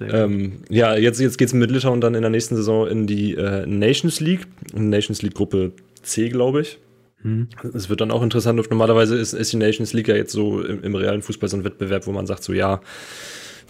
[0.01, 3.07] Ja, ähm, ja jetzt, jetzt geht es mit Litauen dann in der nächsten Saison in
[3.07, 6.79] die äh, Nations League, Nations League Gruppe C, glaube ich.
[7.23, 7.49] Hm.
[7.75, 8.61] Es wird dann auch interessant.
[8.71, 11.65] Normalerweise ist, ist die Nations League ja jetzt so im, im realen Fußball so ein
[11.65, 12.81] Wettbewerb, wo man sagt, so ja,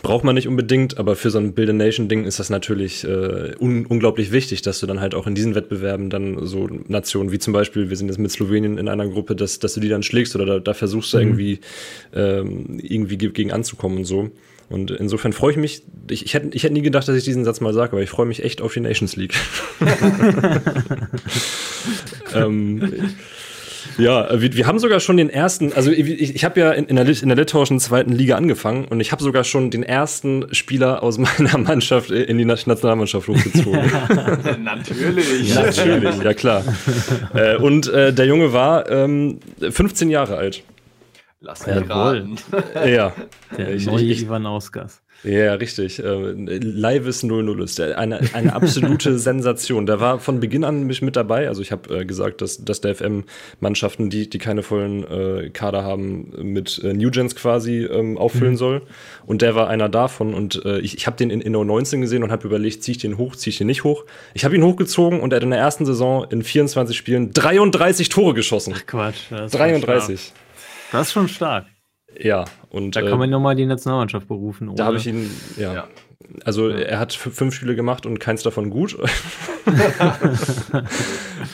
[0.05, 3.05] braucht man nicht unbedingt, aber für so ein Build a Nation Ding ist das natürlich
[3.05, 7.33] äh, un unglaublich wichtig, dass du dann halt auch in diesen Wettbewerben dann so Nationen
[7.33, 9.89] wie zum Beispiel, wir sind jetzt mit Slowenien in einer Gruppe, dass, dass du die
[9.89, 11.23] dann schlägst oder da, da versuchst du mhm.
[11.23, 11.61] irgendwie,
[12.15, 14.31] ähm, irgendwie gegen anzukommen und so.
[14.69, 17.45] Und insofern freue ich mich, ich, ich, hätte, ich hätte nie gedacht, dass ich diesen
[17.45, 19.35] Satz mal sage, aber ich freue mich echt auf die Nations League.
[22.35, 22.93] ähm,
[23.99, 26.97] ja, wir, wir haben sogar schon den ersten, also ich, ich habe ja in, in,
[26.97, 31.03] der, in der litauischen zweiten Liga angefangen und ich habe sogar schon den ersten Spieler
[31.03, 33.91] aus meiner Mannschaft in die Nationalmannschaft hochgezogen.
[34.63, 35.55] Natürlich.
[35.55, 36.65] Natürlich, ja klar.
[37.35, 40.63] Äh, und äh, der Junge war ähm, 15 Jahre alt.
[41.41, 42.37] Lass mich raten.
[42.87, 43.13] Ja.
[43.57, 45.03] Der ich, neue ich, Ivan Ausgas.
[45.25, 45.99] Ja, richtig.
[45.99, 49.87] Äh, Lives 00 ist eine, eine absolute Sensation.
[49.87, 51.49] Der war von Beginn an mich mit dabei.
[51.49, 55.83] Also ich habe äh, gesagt, dass, dass der FM-Mannschaften, die, die keine vollen äh, Kader
[55.83, 58.59] haben, mit äh, Newgens quasi ähm, auffüllen mhm.
[58.59, 58.83] soll.
[59.25, 60.35] Und der war einer davon.
[60.35, 63.01] Und äh, ich, ich habe den in, in 19 gesehen und habe überlegt, ziehe ich
[63.01, 64.05] den hoch, ziehe ich den nicht hoch.
[64.35, 68.11] Ich habe ihn hochgezogen und er hat in der ersten Saison in 24 Spielen 33
[68.11, 68.75] Tore geschossen.
[68.77, 69.31] Ach Quatsch.
[69.31, 70.33] 33.
[70.93, 71.65] Das ist schon stark.
[72.19, 72.97] Ja, und.
[72.97, 74.75] Da kann man äh, nochmal die Nationalmannschaft berufen.
[74.77, 75.75] Da habe ich ihn, ja.
[75.75, 75.89] ja.
[76.45, 76.79] Also ja.
[76.79, 78.97] er hat fünf Spiele gemacht und keins davon gut.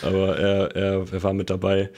[0.03, 1.91] aber er, er, er, war mit dabei.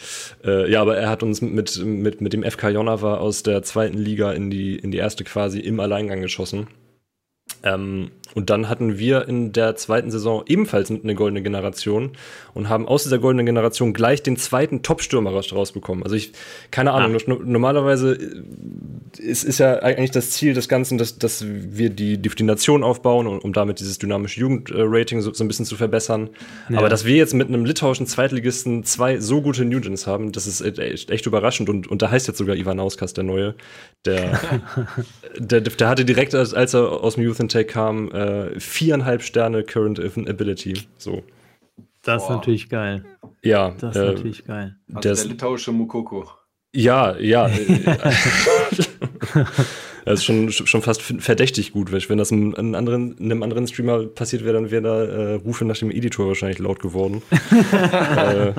[0.44, 3.98] Äh, ja, aber er hat uns mit, mit, mit dem FK Jonava aus der zweiten
[3.98, 6.66] Liga in die, in die erste quasi im Alleingang geschossen.
[7.62, 12.12] Ähm, und dann hatten wir in der zweiten Saison ebenfalls eine goldene Generation
[12.54, 16.02] und haben aus dieser goldenen Generation gleich den zweiten Top-Stürmer rausbekommen.
[16.02, 16.32] Also ich,
[16.70, 17.36] keine Ahnung, ah.
[17.44, 18.18] normalerweise
[19.18, 23.26] ist, ist ja eigentlich das Ziel des Ganzen, dass, dass wir die, die Nation aufbauen,
[23.26, 26.30] um, um damit dieses dynamische Jugendrating so, so ein bisschen zu verbessern.
[26.70, 26.78] Ja.
[26.78, 30.62] Aber dass wir jetzt mit einem litauischen Zweitligisten zwei so gute Nugents haben, das ist
[30.62, 31.68] echt, echt überraschend.
[31.68, 33.54] Und, und da heißt jetzt sogar Ivan Auskas, der Neue.
[34.06, 34.40] Der,
[35.38, 39.62] der, der hatte direkt, als, als er aus dem Youth Intake kam, äh, viereinhalb Sterne
[39.62, 40.86] Current Ability.
[40.96, 41.22] So.
[42.02, 43.04] Das ist natürlich geil.
[43.42, 43.70] Ja.
[43.78, 44.76] Das ist äh, natürlich geil.
[44.92, 46.28] Also der litauische Mukoko.
[46.74, 47.48] Ja, ja.
[50.04, 51.92] das ist schon, schon fast verdächtig gut.
[51.92, 55.76] Wenn das einem, anderen, einem anderen Streamer passiert wäre, dann wäre da äh, Rufe nach
[55.78, 57.22] dem Editor wahrscheinlich laut geworden.
[57.72, 58.52] äh,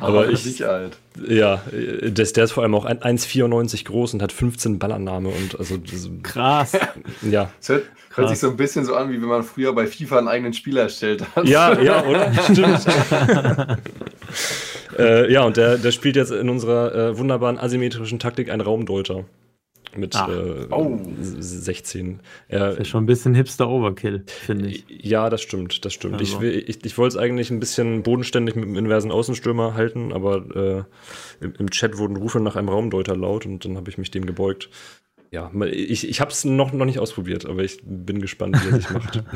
[0.00, 0.40] aber ich.
[0.40, 0.96] Sicherheit.
[1.28, 1.62] Ja,
[2.10, 5.76] das, der ist vor allem auch 1,94 groß und hat 15 Ballannahme und also.
[6.22, 6.72] Krass.
[7.22, 7.52] Ja.
[7.60, 10.18] Das hört, hört sich so ein bisschen so an, wie wenn man früher bei FIFA
[10.18, 11.46] einen eigenen Spieler erstellt hat.
[11.46, 12.32] Ja, ja, oder?
[12.50, 12.84] Stimmt.
[14.96, 19.24] Äh, ja, und der, der spielt jetzt in unserer äh, wunderbaren asymmetrischen Taktik einen Raumdeuter.
[19.96, 20.98] Mit äh, oh.
[21.20, 22.20] 16.
[22.48, 24.84] Er, das ist schon ein bisschen Hipster-Overkill, finde ich.
[24.88, 26.14] Ja, das stimmt, das stimmt.
[26.20, 26.42] Also.
[26.42, 30.86] Ich, ich, ich wollte es eigentlich ein bisschen bodenständig mit dem inversen Außenstürmer halten, aber
[31.40, 34.10] äh, im, im, Chat wurden Rufe nach einem Raumdeuter laut und dann habe ich mich
[34.10, 34.68] dem gebeugt.
[35.30, 38.76] Ja, ich, ich habe es noch, noch nicht ausprobiert, aber ich bin gespannt, wie er
[38.76, 39.24] sich macht.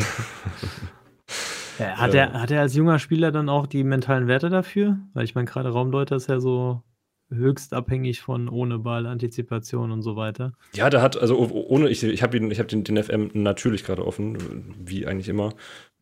[1.78, 4.98] Ja, hat, er, hat er als junger Spieler dann auch die mentalen Werte dafür?
[5.14, 6.82] Weil ich meine, gerade Raumdeuter ist ja so
[7.30, 10.52] höchst abhängig von ohne Ball, Antizipation und so weiter.
[10.74, 14.06] Ja, der hat, also ohne, ich, ich habe ich habe den, den FM natürlich gerade
[14.06, 15.54] offen, wie eigentlich immer.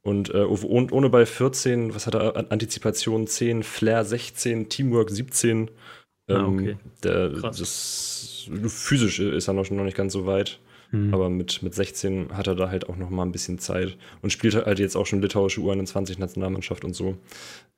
[0.03, 2.37] Und äh, ohne Ball 14, was hat er?
[2.53, 5.69] Antizipation 10, Flair 16, Teamwork 17.
[6.29, 6.77] Ah, ähm, ah, okay.
[7.03, 7.59] der, Krass.
[7.59, 10.61] Das, physisch ist er noch, noch nicht ganz so weit.
[10.93, 11.13] Mhm.
[11.13, 14.31] Aber mit, mit 16 hat er da halt auch noch mal ein bisschen Zeit und
[14.31, 17.17] spielt halt jetzt auch schon litauische U21-Nationalmannschaft und so.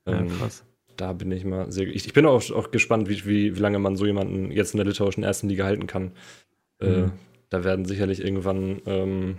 [0.06, 0.64] Ähm, ja, krass.
[0.98, 1.86] Da bin ich mal sehr.
[1.86, 4.78] Ich, ich bin auch, auch gespannt, wie, wie, wie lange man so jemanden jetzt in
[4.78, 6.10] der litauischen ersten Liga halten kann.
[6.80, 6.86] Mhm.
[6.86, 7.08] Äh,
[7.50, 9.38] da werden sicherlich irgendwann ähm,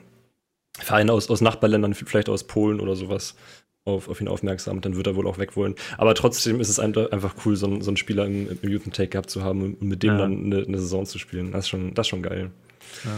[0.80, 3.36] Vereine aus, aus Nachbarländern, vielleicht aus Polen oder sowas,
[3.84, 4.80] auf, auf ihn aufmerksam.
[4.80, 5.76] Dann wird er wohl auch weg wollen.
[5.98, 9.10] Aber trotzdem ist es einfach cool, so, einen, so einen Spieler im, im Youth Take
[9.10, 10.18] gehabt zu haben und mit dem ja.
[10.18, 11.52] dann eine, eine, Saison zu spielen.
[11.52, 12.52] Das ist schon, das ist schon geil.
[13.04, 13.12] Ja.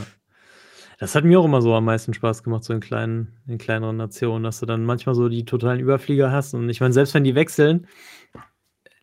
[1.01, 3.97] Das hat mir auch immer so am meisten Spaß gemacht, so in kleinen, in kleineren
[3.97, 6.53] Nationen, dass du dann manchmal so die totalen Überflieger hast.
[6.53, 7.87] Und ich meine, selbst wenn die wechseln,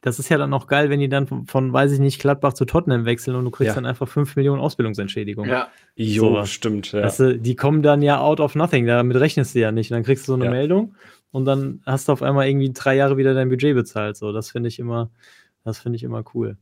[0.00, 2.52] das ist ja dann auch geil, wenn die dann von, von, weiß ich nicht, Gladbach
[2.52, 3.74] zu Tottenham wechseln und du kriegst ja.
[3.74, 5.48] dann einfach 5 Millionen Ausbildungsentschädigung.
[5.48, 6.44] Ja, jo, so.
[6.44, 6.92] stimmt.
[6.92, 7.02] Ja.
[7.02, 9.90] Weißt du, die kommen dann ja out of nothing, damit rechnest du ja nicht.
[9.90, 10.50] Und dann kriegst du so eine ja.
[10.52, 10.94] Meldung
[11.32, 14.16] und dann hast du auf einmal irgendwie drei Jahre wieder dein Budget bezahlt.
[14.16, 15.10] So, das finde ich immer,
[15.64, 16.58] das finde ich immer cool.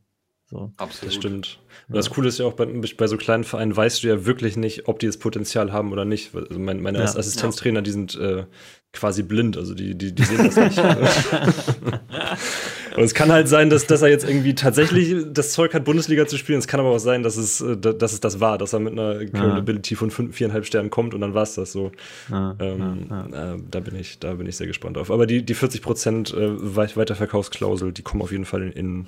[0.49, 0.71] So.
[0.77, 1.07] Absolut.
[1.07, 1.59] Das stimmt.
[1.89, 4.55] Und das Coole ist ja auch, bei, bei, so kleinen Vereinen weißt du ja wirklich
[4.55, 6.33] nicht, ob die das Potenzial haben oder nicht.
[6.33, 7.03] Also mein, meine ja.
[7.03, 8.45] Assistenztrainer, die sind äh,
[8.93, 10.77] quasi blind, also die, die, die sehen das nicht.
[12.97, 16.25] und es kann halt sein, dass, dass er jetzt irgendwie tatsächlich das Zeug hat, Bundesliga
[16.27, 16.59] zu spielen.
[16.59, 18.93] Es kann aber auch sein, dass es, äh, dass es das war, dass er mit
[18.93, 21.91] einer Current Ability von viereinhalb Sternen kommt und dann war es das so.
[22.29, 25.11] Ja, ähm, ja, äh, da, bin ich, da bin ich sehr gespannt drauf.
[25.11, 29.07] Aber die, die 40 Prozent äh, Weiterverkaufsklausel, die kommen auf jeden Fall in, in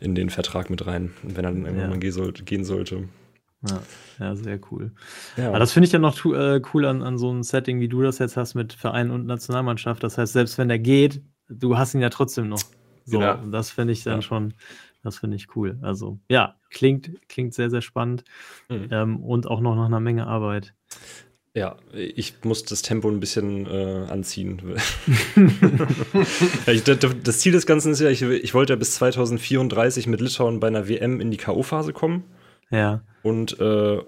[0.00, 1.88] in den Vertrag mit rein, wenn er dann irgendwann ja.
[1.88, 1.98] mal
[2.44, 3.08] gehen sollte.
[3.68, 3.82] Ja,
[4.18, 4.92] ja, sehr cool.
[5.36, 5.48] Ja.
[5.48, 8.02] Aber das finde ich ja noch äh, cool an, an so einem Setting, wie du
[8.02, 10.02] das jetzt hast mit Verein und Nationalmannschaft.
[10.02, 12.62] Das heißt, selbst wenn der geht, du hast ihn ja trotzdem noch.
[13.06, 13.36] So, genau.
[13.50, 14.22] das finde ich dann ja.
[14.22, 14.54] schon,
[15.02, 15.78] das finde ich cool.
[15.82, 18.24] Also, ja, klingt, klingt sehr, sehr spannend
[18.68, 18.88] mhm.
[18.90, 20.74] ähm, und auch noch nach einer Menge Arbeit.
[21.56, 24.60] Ja, ich muss das Tempo ein bisschen äh, anziehen.
[26.66, 30.66] das Ziel des Ganzen ist ja, ich, ich wollte ja bis 2034 mit Litauen bei
[30.66, 32.24] einer WM in die K.O.-Phase kommen.
[32.70, 33.02] Ja.
[33.22, 33.98] Und äh,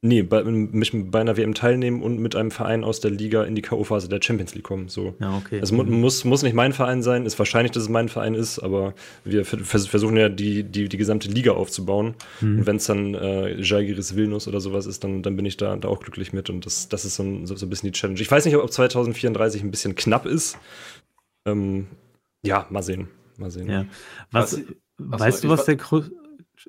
[0.00, 3.56] Nee, bei, mich bei einer WM teilnehmen und mit einem Verein aus der Liga in
[3.56, 4.88] die K.O.-Phase der Champions League kommen.
[4.88, 5.16] So.
[5.18, 5.58] Ja, okay.
[5.60, 6.00] Es mu mhm.
[6.00, 9.44] muss, muss nicht mein Verein sein, ist wahrscheinlich, dass es mein Verein ist, aber wir
[9.44, 12.14] versuchen ja die, die, die gesamte Liga aufzubauen.
[12.40, 12.58] Mhm.
[12.58, 15.74] Und wenn es dann äh, Jalgiris Vilnius oder sowas ist, dann, dann bin ich da,
[15.74, 17.98] da auch glücklich mit und das, das ist so ein, so, so ein bisschen die
[17.98, 18.20] Challenge.
[18.20, 20.58] Ich weiß nicht, ob 2034 ein bisschen knapp ist.
[21.44, 21.88] Ähm,
[22.42, 23.08] ja, mal sehen.
[23.36, 23.68] Mal sehen.
[23.68, 23.84] Ja.
[24.30, 24.60] Was,
[24.96, 26.12] was weißt du, was der größte.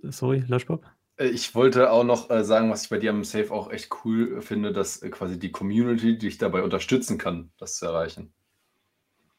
[0.09, 0.83] Sorry, Löschbob?
[1.19, 3.89] Äh, ich wollte auch noch äh, sagen, was ich bei dir am Safe auch echt
[4.03, 8.33] cool finde, dass äh, quasi die Community dich dabei unterstützen kann, das zu erreichen.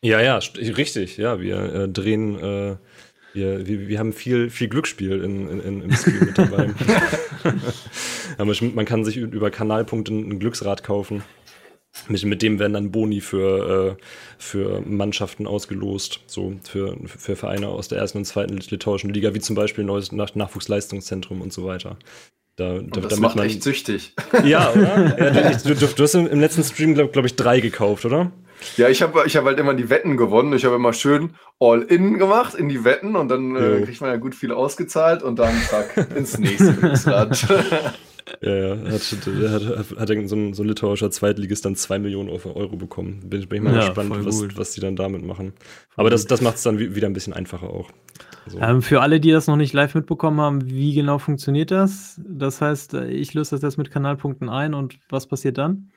[0.03, 1.17] Ja, ja, richtig.
[1.17, 2.79] Ja, wir äh, drehen,
[3.33, 6.71] wir, wir, wir, haben viel, viel Glücksspiel in, in, in im Spiel mit dabei.
[8.75, 11.23] man kann sich über Kanalpunkte ein Glücksrad kaufen.
[12.09, 14.03] Mit, mit dem werden dann Boni für, äh,
[14.39, 19.41] für Mannschaften ausgelost, so für, für Vereine aus der ersten und zweiten litauischen Liga, wie
[19.41, 21.97] zum Beispiel neues Nach Nachwuchsleistungszentrum und so weiter.
[22.57, 24.15] Da, und das macht man, echt süchtig.
[24.45, 25.19] Ja, oder?
[25.19, 28.31] Ja, du, du, du, hast im, im letzten Stream, glaube glaub ich, drei gekauft, oder?
[28.77, 30.53] Ja, ich habe ich hab halt immer die Wetten gewonnen.
[30.53, 34.17] Ich habe immer schön All-In gemacht in die Wetten und dann äh, kriegt man ja
[34.17, 37.47] gut viel ausgezahlt und dann zack, ins nächste Glücksrad.
[38.41, 38.77] Ja, ja.
[38.91, 43.21] Hat, hat, hat, hat so, ein, so ein litauischer Zweitligist dann 2 Millionen Euro bekommen.
[43.29, 45.53] Bin, bin ich mal ja, gespannt, was, was die dann damit machen.
[45.97, 47.91] Aber das, das macht es dann wieder ein bisschen einfacher auch.
[48.47, 48.59] Also.
[48.61, 52.21] Ähm, für alle, die das noch nicht live mitbekommen haben, wie genau funktioniert das?
[52.27, 55.91] Das heißt, ich löse das jetzt mit Kanalpunkten ein und was passiert dann?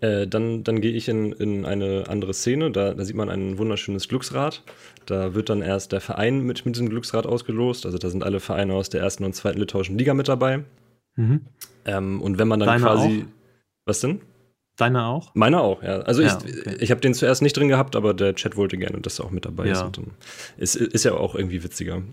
[0.00, 3.58] Äh, dann, dann gehe ich in, in eine andere Szene, da, da, sieht man ein
[3.58, 4.62] wunderschönes Glücksrad.
[5.06, 7.84] Da wird dann erst der Verein mit, mit diesem Glücksrad ausgelost.
[7.84, 10.64] Also da sind alle Vereine aus der ersten und zweiten litauischen Liga mit dabei.
[11.18, 11.40] Mhm.
[11.84, 13.24] Ähm, und wenn man dann Deine quasi.
[13.26, 13.32] Auch?
[13.86, 14.20] Was denn?
[14.76, 15.34] Deine auch?
[15.34, 16.00] Meine auch, ja.
[16.00, 16.76] Also ja, ich, okay.
[16.78, 19.30] ich habe den zuerst nicht drin gehabt, aber der Chat wollte gerne, dass er auch
[19.30, 19.72] mit dabei ja.
[19.72, 19.98] ist.
[19.98, 20.12] Und
[20.56, 22.02] ist, ist ja auch irgendwie witziger.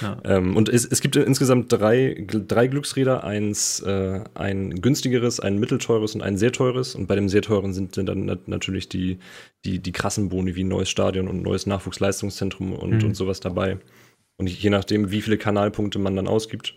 [0.00, 0.18] Ja.
[0.24, 6.14] ähm, und es, es, gibt insgesamt drei, drei Glücksräder, eins äh, ein günstigeres, ein mittelteures
[6.14, 6.94] und ein sehr teures.
[6.94, 9.18] Und bei dem sehr teuren sind dann natürlich die,
[9.66, 13.08] die, die krassen Boni wie ein neues Stadion und ein neues Nachwuchsleistungszentrum und, mhm.
[13.08, 13.78] und sowas dabei.
[14.38, 16.74] Und je nachdem, wie viele Kanalpunkte man dann ausgibt,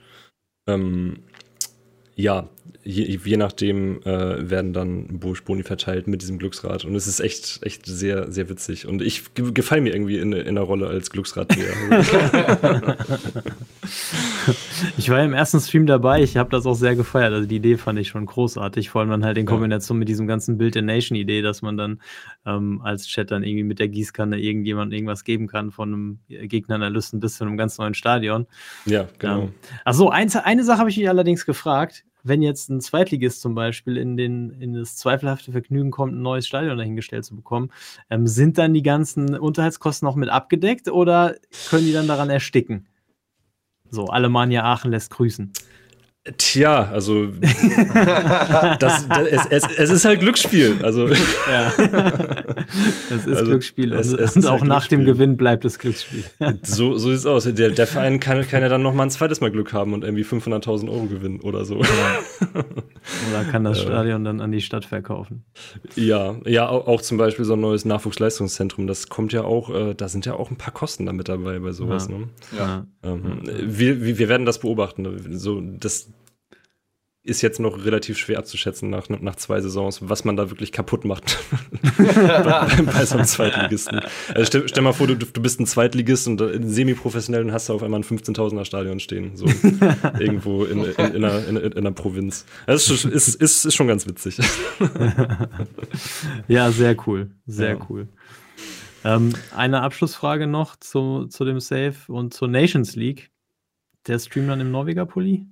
[0.67, 1.23] ähm,
[2.18, 2.50] Ja,
[2.88, 6.86] je, je nachdem äh, werden dann Boni verteilt mit diesem Glücksrad.
[6.86, 8.88] Und es ist echt, echt sehr, sehr witzig.
[8.88, 11.56] Und ich gefalle mir irgendwie in, in der Rolle als Glücksrad.
[14.98, 17.34] ich war im ersten Stream dabei, ich habe das auch sehr gefeiert.
[17.34, 20.26] Also die Idee fand ich schon großartig, vor allem dann halt in Kombination mit diesem
[20.26, 22.02] ganzen Bild der Nation-Idee, dass man dann
[22.46, 27.20] ähm, als Chat dann irgendwie mit der Gießkanne irgendjemand irgendwas geben kann, von einem Gegneranalysten
[27.20, 28.48] bis zu einem ganz neuen Stadion.
[28.86, 29.44] Ja, genau.
[29.44, 29.54] Ähm,
[29.84, 34.18] Achso, eine Sache habe ich mich allerdings gefragt wenn jetzt ein Zweitligist zum Beispiel in,
[34.18, 37.70] den, in das zweifelhafte Vergnügen kommt, ein neues Stadion dahingestellt zu bekommen,
[38.10, 41.36] ähm, sind dann die ganzen Unterhaltskosten noch mit abgedeckt oder
[41.70, 42.88] können die dann daran ersticken?
[43.90, 45.54] So, Alemannia Aachen lässt grüßen.
[46.36, 47.28] Tja, also
[48.80, 50.80] das, das, es, es, es, ist halt Glücksspiel.
[50.84, 51.72] Also ja.
[53.10, 53.94] Es ist also, Glücksspiel.
[53.94, 56.24] Es, es und auch halt nach dem Gewinn bleibt es Glücksspiel.
[56.63, 57.46] So, so sieht es aus.
[57.46, 60.04] Der, der Verein kann, kann ja dann noch mal ein zweites Mal Glück haben und
[60.04, 61.82] irgendwie 500.000 Euro gewinnen oder so.
[61.82, 62.63] Ja.
[63.30, 65.46] Oder kann das Stadion dann an die Stadt verkaufen.
[65.96, 68.88] Ja, ja, auch, auch zum Beispiel so ein neues Nachwuchsleistungszentrum.
[68.88, 71.72] Das kommt ja auch, äh, da sind ja auch ein paar Kosten damit dabei bei
[71.72, 72.10] sowas.
[72.10, 72.18] Ja.
[72.18, 72.30] Ne?
[72.58, 72.88] Ja.
[73.04, 75.38] Ähm, wir, wir werden das beobachten.
[75.38, 76.12] So, das,
[77.28, 81.04] ist jetzt noch relativ schwer abzuschätzen nach, nach zwei Saisons, was man da wirklich kaputt
[81.04, 81.38] macht
[81.98, 84.00] bei, bei, so einem Zweitligisten.
[84.34, 87.70] Also stell, stell mal vor, du, du bist ein Zweitligist und äh, semi-professionell und hast
[87.70, 89.46] da auf einmal ein 15.000er Stadion stehen, so
[90.20, 92.46] irgendwo in, in, in, einer, in, in einer Provinz.
[92.66, 94.40] Das ist, ist, ist, ist schon ganz witzig.
[96.48, 97.88] ja, sehr cool, sehr ja.
[97.90, 98.08] cool.
[99.04, 103.32] Ähm, eine Abschlussfrage noch zu, zu dem Save und zur Nations League.
[104.08, 105.46] Der Stream dann im Norweger Pulli?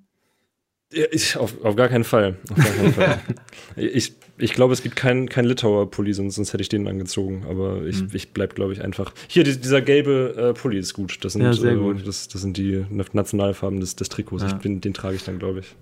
[0.91, 2.37] Ich, auf, auf, gar keinen Fall.
[2.55, 3.19] Gar keinen Fall.
[3.75, 7.45] ich ich glaube, es gibt keinen kein Litauer Pulli, sonst, sonst hätte ich den angezogen.
[7.49, 8.09] Aber ich, mhm.
[8.13, 9.13] ich bleibe, glaube ich, einfach.
[9.27, 11.23] Hier, die, dieser gelbe äh, Pulli ist gut.
[11.23, 12.05] Das sind, ja, sehr äh, gut.
[12.05, 14.43] Das, das sind die Nationalfarben des, des Trikots.
[14.43, 14.49] Ja.
[14.49, 15.75] Ich, den, den trage ich dann, glaube ich.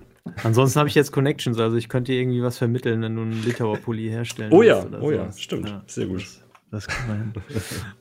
[0.43, 3.43] Ansonsten habe ich jetzt Connections, also ich könnte dir irgendwie was vermitteln, wenn du einen
[3.43, 5.67] Litauer Pulli herstellen Oh ja, oh ja, stimmt.
[5.67, 6.21] Ja, sehr gut.
[6.21, 6.42] Das,
[6.73, 7.33] das kann man.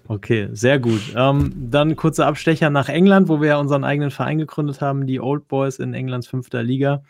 [0.08, 1.12] Okay, sehr gut.
[1.14, 5.20] Ähm, dann kurzer Abstecher nach England, wo wir ja unseren eigenen Verein gegründet haben, die
[5.20, 7.02] Old Boys in Englands fünfter Liga.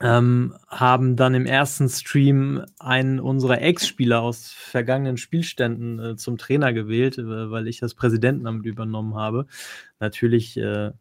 [0.00, 6.72] Ähm, haben dann im ersten Stream einen unserer Ex-Spieler aus vergangenen Spielständen äh, zum Trainer
[6.72, 9.46] gewählt, äh, weil ich das Präsidentenamt übernommen habe.
[10.00, 10.92] Natürlich äh,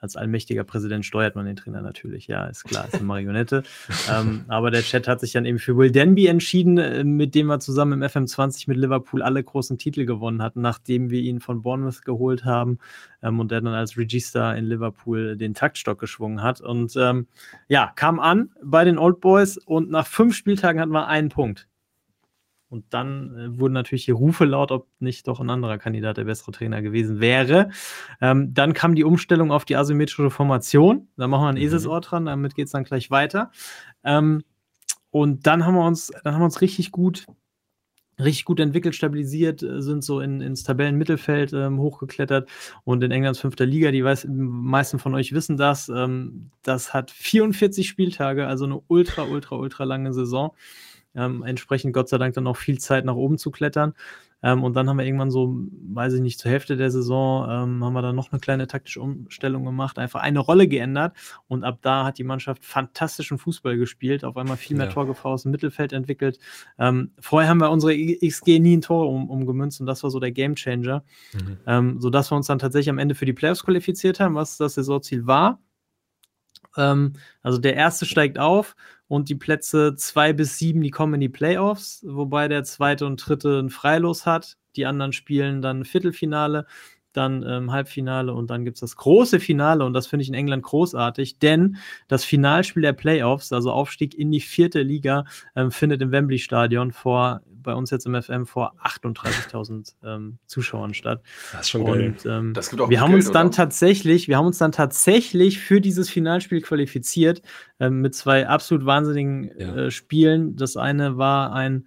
[0.00, 3.62] als allmächtiger Präsident steuert man den Trainer natürlich, ja, ist klar, ist eine Marionette.
[4.10, 7.46] ähm, aber der Chat hat sich dann eben für Will Denby entschieden, äh, mit dem
[7.46, 11.62] wir zusammen im FM20 mit Liverpool alle großen Titel gewonnen hatten, nachdem wir ihn von
[11.62, 12.78] Bournemouth geholt haben
[13.22, 16.60] ähm, und der dann als Regista in Liverpool den Taktstock geschwungen hat.
[16.60, 17.26] Und ähm,
[17.68, 21.69] ja, kam an bei den Old Boys und nach fünf Spieltagen hatten wir einen Punkt.
[22.70, 26.24] Und dann äh, wurden natürlich hier Rufe laut, ob nicht doch ein anderer Kandidat der
[26.24, 27.70] bessere Trainer gewesen wäre.
[28.20, 31.08] Ähm, dann kam die Umstellung auf die asymmetrische Formation.
[31.16, 31.62] Da machen wir ein mhm.
[31.62, 33.50] Eselsohr dran, damit geht es dann gleich weiter.
[34.04, 34.42] Ähm,
[35.10, 37.26] und dann haben wir uns, dann haben wir uns richtig gut,
[38.20, 42.48] richtig gut entwickelt, stabilisiert, äh, sind so in, ins Tabellenmittelfeld ähm, hochgeklettert
[42.84, 47.10] und in Englands fünfter Liga, die weiß, meisten von euch wissen das, ähm, das hat
[47.10, 50.52] 44 Spieltage, also eine ultra, ultra, ultra lange Saison.
[51.14, 53.94] Ähm, entsprechend Gott sei Dank dann auch viel Zeit nach oben zu klettern.
[54.42, 55.54] Ähm, und dann haben wir irgendwann so,
[55.92, 59.00] weiß ich nicht, zur Hälfte der Saison ähm, haben wir dann noch eine kleine taktische
[59.00, 61.14] Umstellung gemacht, einfach eine Rolle geändert
[61.48, 64.92] und ab da hat die Mannschaft fantastischen Fußball gespielt, auf einmal viel mehr ja.
[64.92, 66.38] Torgefahr aus dem Mittelfeld entwickelt.
[66.78, 70.20] Ähm, vorher haben wir unsere XG nie ein Tor um, umgemünzt und das war so
[70.20, 71.58] der Gamechanger, mhm.
[71.66, 74.74] ähm, sodass wir uns dann tatsächlich am Ende für die Playoffs qualifiziert haben, was das
[74.74, 75.60] Saisonziel war.
[76.76, 78.76] Ähm, also der erste steigt auf
[79.08, 83.16] und die Plätze zwei bis sieben, die kommen in die Playoffs, wobei der zweite und
[83.16, 84.56] dritte ein Freilos hat.
[84.76, 86.66] Die anderen spielen dann Viertelfinale,
[87.12, 90.34] dann ähm, Halbfinale und dann gibt es das große Finale und das finde ich in
[90.34, 91.76] England großartig, denn
[92.08, 95.24] das Finalspiel der Playoffs, also Aufstieg in die vierte Liga,
[95.56, 100.94] ähm, findet im Wembley Stadion vor bei uns jetzt im FM vor 38.000 ähm, Zuschauern
[100.94, 101.22] statt.
[101.52, 102.08] Das ist schon geil.
[102.08, 103.56] Und, ähm, das gibt auch wir haben Geld, uns dann oder?
[103.56, 107.42] tatsächlich, wir haben uns dann tatsächlich für dieses Finalspiel qualifiziert
[107.78, 109.76] ähm, mit zwei absolut wahnsinnigen ja.
[109.76, 110.56] äh, Spielen.
[110.56, 111.86] Das eine war ein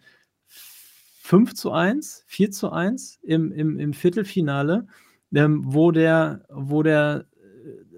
[1.23, 4.87] 5 zu 1, 4 zu 1 im, im, im Viertelfinale,
[5.33, 7.25] ähm, wo der, wo der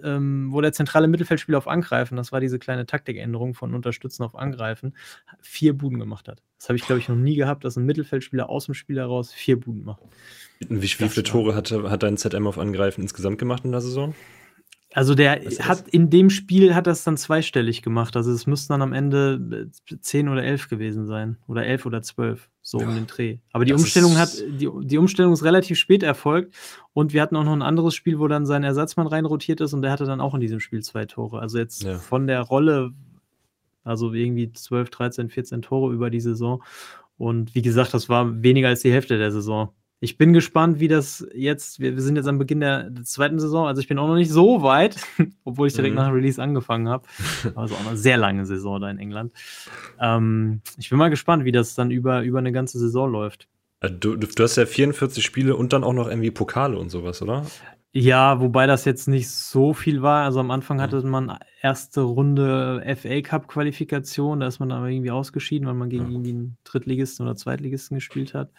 [0.03, 4.35] ähm, wo der zentrale Mittelfeldspieler auf Angreifen, das war diese kleine Taktikänderung von Unterstützen auf
[4.35, 4.95] Angreifen,
[5.41, 6.41] vier Buden gemacht hat.
[6.59, 9.33] Das habe ich, glaube ich, noch nie gehabt, dass ein Mittelfeldspieler aus dem Spiel heraus
[9.33, 10.03] vier Buden macht.
[10.59, 14.13] Wie, wie viele Tore hat, hat dein ZM auf Angreifen insgesamt gemacht in der Saison?
[14.95, 18.15] Also der hat in dem Spiel hat das dann zweistellig gemacht.
[18.15, 21.37] Also es müssten dann am Ende äh, zehn oder elf gewesen sein.
[21.47, 22.87] Oder elf oder zwölf, so ja.
[22.87, 23.39] um den Dreh.
[23.51, 26.55] Aber die Umstellung hat, die, die Umstellung ist relativ spät erfolgt
[26.93, 29.81] und wir hatten auch noch ein anderes Spiel, wo dann sein Ersatzmann reinrotiert ist und
[29.81, 31.39] der hatte dann auch in diesem Spiel zwei Tore.
[31.39, 31.97] Also jetzt ja.
[31.97, 32.93] von der Rolle
[33.83, 36.63] Also irgendwie 12, 13, 14 Tore über die Saison.
[37.17, 39.73] Und wie gesagt, das war weniger als die Hälfte der Saison.
[40.01, 43.39] Ich bin gespannt, wie das jetzt, wir, wir sind jetzt am Beginn der, der, zweiten
[43.39, 44.97] Saison, also ich bin auch noch nicht so weit,
[45.45, 46.01] obwohl ich direkt mhm.
[46.01, 47.07] nach Release angefangen habe.
[47.55, 49.31] Also auch eine sehr lange Saison da in England.
[49.99, 53.47] Ähm, ich bin mal gespannt, wie das dann über, über eine ganze Saison läuft.
[53.79, 57.21] Äh, du, du, hast ja 44 Spiele und dann auch noch irgendwie Pokale und sowas,
[57.21, 57.45] oder?
[57.97, 60.25] Ja, wobei das jetzt nicht so viel war.
[60.25, 65.11] Also am Anfang hatte man erste Runde FA Cup Qualifikation, da ist man aber irgendwie
[65.11, 68.51] ausgeschieden, weil man gegen irgendwie einen Drittligisten oder Zweitligisten gespielt hat.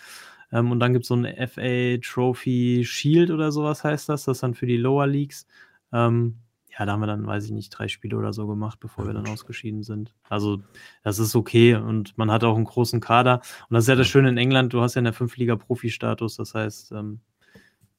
[0.53, 4.25] Ähm, und dann gibt es so eine FA Trophy Shield oder sowas heißt das.
[4.25, 5.47] Das dann für die Lower Leagues.
[5.93, 6.37] Ähm,
[6.79, 9.15] ja, da haben wir dann, weiß ich nicht, drei Spiele oder so gemacht, bevor wir
[9.15, 10.13] dann ausgeschieden sind.
[10.29, 10.63] Also,
[11.03, 13.41] das ist okay und man hat auch einen großen Kader.
[13.69, 16.55] Und das ist ja das Schöne in England, du hast ja in der Fünf-Liga-Profi-Status, das
[16.55, 17.21] heißt, ähm,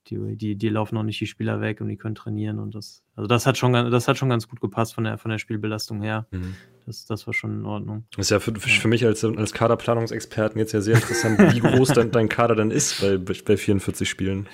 [0.09, 3.03] die, die, die laufen auch nicht die Spieler weg und die können trainieren und das,
[3.15, 6.01] also das hat schon, das hat schon ganz gut gepasst von der, von der Spielbelastung
[6.01, 6.27] her.
[6.31, 6.55] Mhm.
[6.85, 8.05] Das, das war schon in Ordnung.
[8.15, 11.89] Das ist ja für, für mich als, als Kaderplanungsexperten jetzt ja sehr interessant, wie groß
[11.89, 14.47] dein, dein Kader dann ist bei, bei 44 Spielen.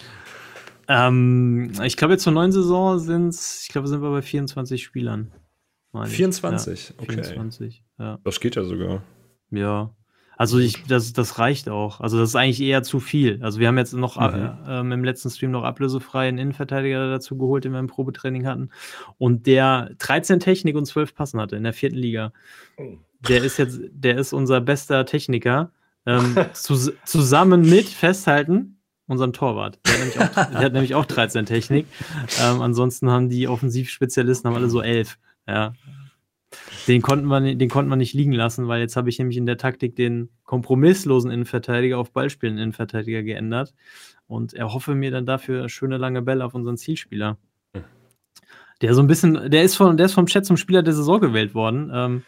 [0.87, 4.83] Ähm, ich glaube, jetzt zur neuen Saison sind es, ich glaube, sind wir bei 24
[4.83, 5.31] Spielern.
[6.03, 7.23] 24, ja, okay.
[7.23, 8.19] 24, ja.
[8.23, 9.03] Das geht ja sogar.
[9.51, 9.95] Ja.
[10.37, 12.01] Also ich, das, das reicht auch.
[12.01, 13.39] Also das ist eigentlich eher zu viel.
[13.43, 14.35] Also wir haben jetzt noch mhm.
[14.67, 18.69] äh, ähm, im letzten Stream noch ablösefreien Innenverteidiger dazu geholt, den wir im Probetraining hatten.
[19.17, 22.33] Und der 13 Technik und 12 Passen hatte in der vierten Liga.
[22.77, 22.97] Oh.
[23.27, 25.71] Der ist jetzt, der ist unser bester Techniker.
[26.05, 29.79] Ähm, zu, zusammen mit Festhalten, unserem Torwart.
[29.85, 31.87] Der hat nämlich auch, der hat nämlich auch 13 Technik.
[32.41, 35.17] Ähm, ansonsten haben die Offensivspezialisten haben alle so 11.
[35.47, 35.73] Ja,
[36.87, 39.45] den konnten wir, den konnten wir nicht liegen lassen, weil jetzt habe ich nämlich in
[39.45, 43.73] der Taktik den kompromisslosen Innenverteidiger auf Ballspielen Innenverteidiger geändert
[44.27, 47.37] und erhoffe mir dann dafür schöne lange Bälle auf unseren Zielspieler.
[48.81, 51.21] Der so ein bisschen, der ist, von, der ist vom Chat zum Spieler der Saison
[51.21, 51.89] gewählt worden.
[51.93, 52.23] Ähm,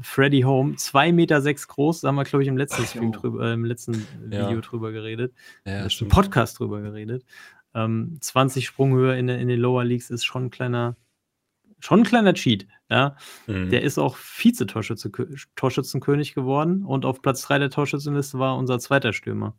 [0.00, 3.48] Freddy Home, 2,6 Meter sechs groß, da haben wir, glaube ich, im letzten Stream drüber,
[3.48, 4.46] äh, im letzten ja.
[4.46, 5.32] Video drüber geredet.
[5.64, 7.24] Ja, Im Podcast drüber geredet.
[7.74, 10.96] Ähm, 20 Sprunghöhe in, in den Lower Leagues ist schon ein kleiner,
[11.78, 12.66] schon ein kleiner Cheat.
[12.90, 13.16] Ja,
[13.46, 13.68] mhm.
[13.68, 19.54] der ist auch Vize-Torschützenkönig geworden und auf Platz 3 der Torschützenliste war unser zweiter Stürmer.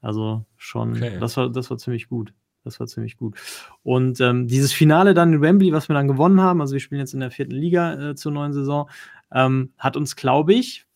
[0.00, 1.18] Also schon, okay.
[1.18, 2.32] das, war, das war ziemlich gut.
[2.64, 3.36] Das war ziemlich gut.
[3.82, 7.00] Und ähm, dieses Finale dann in Wembley, was wir dann gewonnen haben, also wir spielen
[7.00, 8.90] jetzt in der vierten Liga äh, zur neuen Saison,
[9.32, 10.86] ähm, hat uns, glaube ich,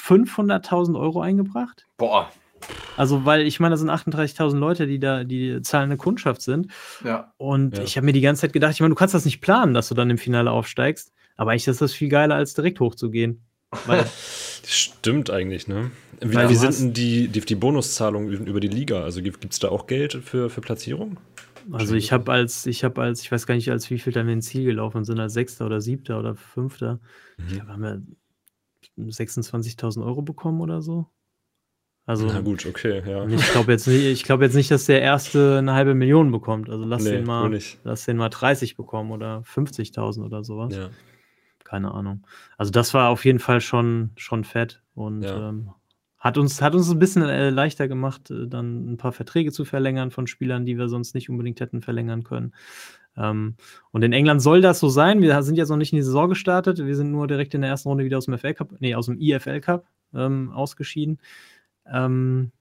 [0.00, 1.86] 500.000 Euro eingebracht.
[1.96, 2.30] Boah,
[2.96, 6.68] also, weil ich meine, das sind 38.000 Leute, die da die zahlende Kundschaft sind.
[7.04, 7.32] Ja.
[7.36, 7.84] Und ja.
[7.84, 9.88] ich habe mir die ganze Zeit gedacht, ich meine, du kannst das nicht planen, dass
[9.88, 11.12] du dann im Finale aufsteigst.
[11.36, 13.44] Aber eigentlich ist das viel geiler, als direkt hochzugehen.
[14.64, 15.90] Stimmt eigentlich, ne?
[16.20, 19.02] Wie, wie sind denn die, die, die Bonuszahlungen über die Liga?
[19.02, 21.18] Also gibt es da auch Geld für, für Platzierung?
[21.72, 24.24] Also ich habe als, ich habe als, ich weiß gar nicht, als wie viel da
[24.24, 27.00] wir ins Ziel gelaufen sind, als Sechster oder Siebter oder Fünfter.
[27.36, 27.44] Mhm.
[27.46, 31.06] Ich glaube, haben wir 26.000 Euro bekommen oder so.
[32.06, 33.26] Also, Na gut, okay, ja.
[33.26, 36.68] Ich glaube jetzt, nicht, glaub jetzt nicht, dass der erste eine halbe Million bekommt.
[36.68, 40.76] Also lass, nee, den, mal, lass den mal 30 bekommen oder 50.000 oder sowas.
[40.76, 40.90] Ja.
[41.64, 42.26] Keine Ahnung.
[42.58, 45.48] Also das war auf jeden Fall schon, schon fett und ja.
[45.48, 45.70] ähm,
[46.18, 49.64] hat, uns, hat uns ein bisschen äh, leichter gemacht, äh, dann ein paar Verträge zu
[49.64, 52.52] verlängern von Spielern, die wir sonst nicht unbedingt hätten verlängern können.
[53.16, 53.56] Ähm,
[53.92, 55.22] und in England soll das so sein.
[55.22, 56.84] Wir sind jetzt noch nicht in die Saison gestartet.
[56.84, 59.06] Wir sind nur direkt in der ersten Runde wieder aus dem FL Cup, nee, aus
[59.06, 61.18] dem IFL Cup ähm, ausgeschieden.
[61.90, 62.52] Ähm,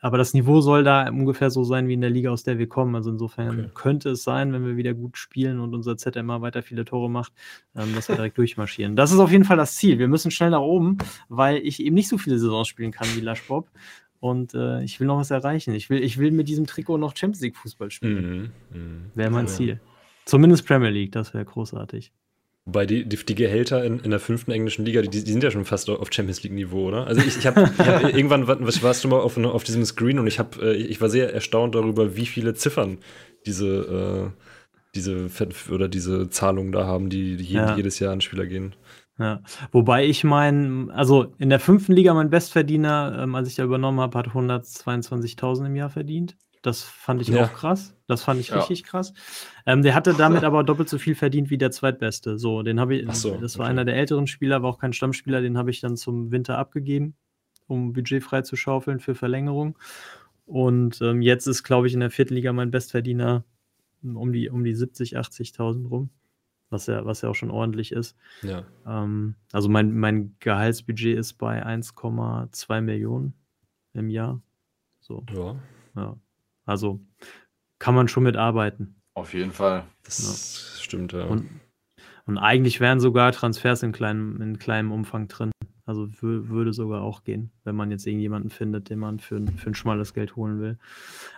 [0.00, 2.68] aber das Niveau soll da ungefähr so sein wie in der Liga, aus der wir
[2.68, 2.94] kommen.
[2.94, 3.70] Also insofern okay.
[3.74, 7.32] könnte es sein, wenn wir wieder gut spielen und unser ZMA weiter viele Tore macht,
[7.76, 8.96] ähm, dass wir direkt durchmarschieren.
[8.96, 9.98] Das ist auf jeden Fall das Ziel.
[9.98, 10.98] Wir müssen schnell nach oben,
[11.28, 13.68] weil ich eben nicht so viele Saisons spielen kann wie Lash Bob.
[14.20, 15.74] Und äh, ich will noch was erreichen.
[15.74, 18.52] Ich will, ich will mit diesem Trikot noch Champions League Fußball spielen.
[18.70, 19.10] Mhm, mh.
[19.14, 19.52] Wäre mein ja.
[19.52, 19.80] Ziel.
[20.24, 22.12] Zumindest Premier League, das wäre großartig.
[22.64, 25.50] Wobei die, die, die, Gehälter in, in der fünften englischen Liga, die, die sind ja
[25.50, 27.08] schon fast auf Champions League-Niveau, oder?
[27.08, 30.28] Also ich, ich habe hab irgendwann was warst du mal auf, auf diesem Screen und
[30.28, 32.98] ich habe äh, ich war sehr erstaunt darüber, wie viele Ziffern
[33.46, 34.44] diese, äh,
[34.94, 35.28] diese
[35.72, 37.76] oder diese Zahlungen da haben, die, die ja.
[37.76, 38.76] jedes Jahr an Spieler gehen.
[39.18, 39.42] Ja,
[39.72, 44.00] wobei ich mein, also in der fünften Liga mein Bestverdiener, ähm, als ich da übernommen
[44.00, 46.36] habe, hat 122.000 im Jahr verdient.
[46.62, 47.44] Das fand ich ja.
[47.44, 47.94] auch krass.
[48.06, 48.58] Das fand ich ja.
[48.58, 49.12] richtig krass.
[49.66, 52.38] Ähm, der hatte damit aber doppelt so viel verdient wie der zweitbeste.
[52.38, 53.12] So, den habe ich.
[53.14, 53.70] So, das war okay.
[53.70, 55.40] einer der älteren Spieler, war auch kein Stammspieler.
[55.40, 57.16] Den habe ich dann zum Winter abgegeben,
[57.66, 59.76] um Budget frei zu schaufeln für Verlängerung.
[60.46, 63.44] Und ähm, jetzt ist, glaube ich, in der vierten Liga mein Bestverdiener
[64.02, 66.10] um die, um die 70, 80.000 rum.
[66.70, 68.16] Was ja, was ja auch schon ordentlich ist.
[68.42, 68.64] Ja.
[68.86, 73.34] Ähm, also mein, mein Gehaltsbudget ist bei 1,2 Millionen
[73.92, 74.40] im Jahr.
[75.00, 75.22] So.
[75.34, 75.56] Ja.
[75.96, 76.16] Ja.
[76.64, 77.00] Also
[77.78, 78.96] kann man schon mitarbeiten.
[79.14, 79.84] Auf jeden Fall.
[80.04, 80.82] Das ja.
[80.82, 81.24] stimmt, ja.
[81.24, 81.48] Und,
[82.26, 85.50] Und eigentlich wären sogar Transfers in kleinem, in kleinem Umfang drin.
[85.84, 89.74] Also würde sogar auch gehen, wenn man jetzt irgendjemanden findet, den man für, für ein
[89.74, 90.78] schmales Geld holen will.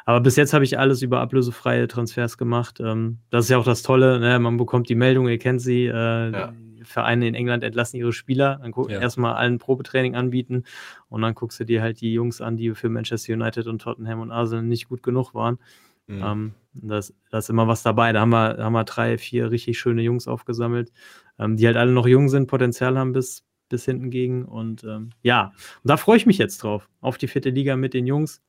[0.05, 2.79] Aber bis jetzt habe ich alles über ablösefreie Transfers gemacht.
[2.79, 4.39] Ähm, das ist ja auch das Tolle, ne?
[4.39, 6.53] man bekommt die Meldung, ihr kennt sie, äh, ja.
[6.85, 9.01] Vereine in England entlassen ihre Spieler, dann ja.
[9.01, 10.65] erstmal allen Probetraining anbieten
[11.09, 14.21] und dann guckst du dir halt die Jungs an, die für Manchester United und Tottenham
[14.21, 15.59] und Arsenal nicht gut genug waren.
[16.07, 16.23] Mhm.
[16.23, 18.13] Ähm, das, da ist immer was dabei.
[18.13, 20.93] Da haben wir, haben wir drei, vier richtig schöne Jungs aufgesammelt,
[21.39, 24.45] ähm, die halt alle noch jung sind, Potenzial haben bis, bis hinten gegen.
[24.45, 27.95] Und ähm, ja, und da freue ich mich jetzt drauf, auf die vierte Liga mit
[27.95, 28.43] den Jungs.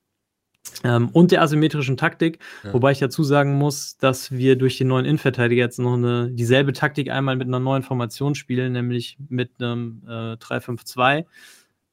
[0.84, 2.74] Ähm, und der asymmetrischen Taktik, ja.
[2.74, 6.74] wobei ich dazu sagen muss, dass wir durch den neuen Innenverteidiger jetzt noch eine dieselbe
[6.74, 11.26] Taktik einmal mit einer neuen Formation spielen, nämlich mit einem äh, 3-5-2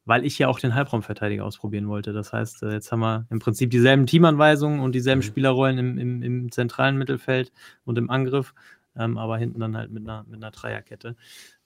[0.04, 2.12] weil ich ja auch den Halbraumverteidiger ausprobieren wollte.
[2.12, 5.26] Das heißt, äh, jetzt haben wir im Prinzip dieselben Teamanweisungen und dieselben mhm.
[5.26, 7.52] Spielerrollen im, im, im, zentralen Mittelfeld
[7.84, 8.54] und im Angriff,
[8.96, 11.16] ähm, aber hinten dann halt mit einer, mit einer Dreierkette.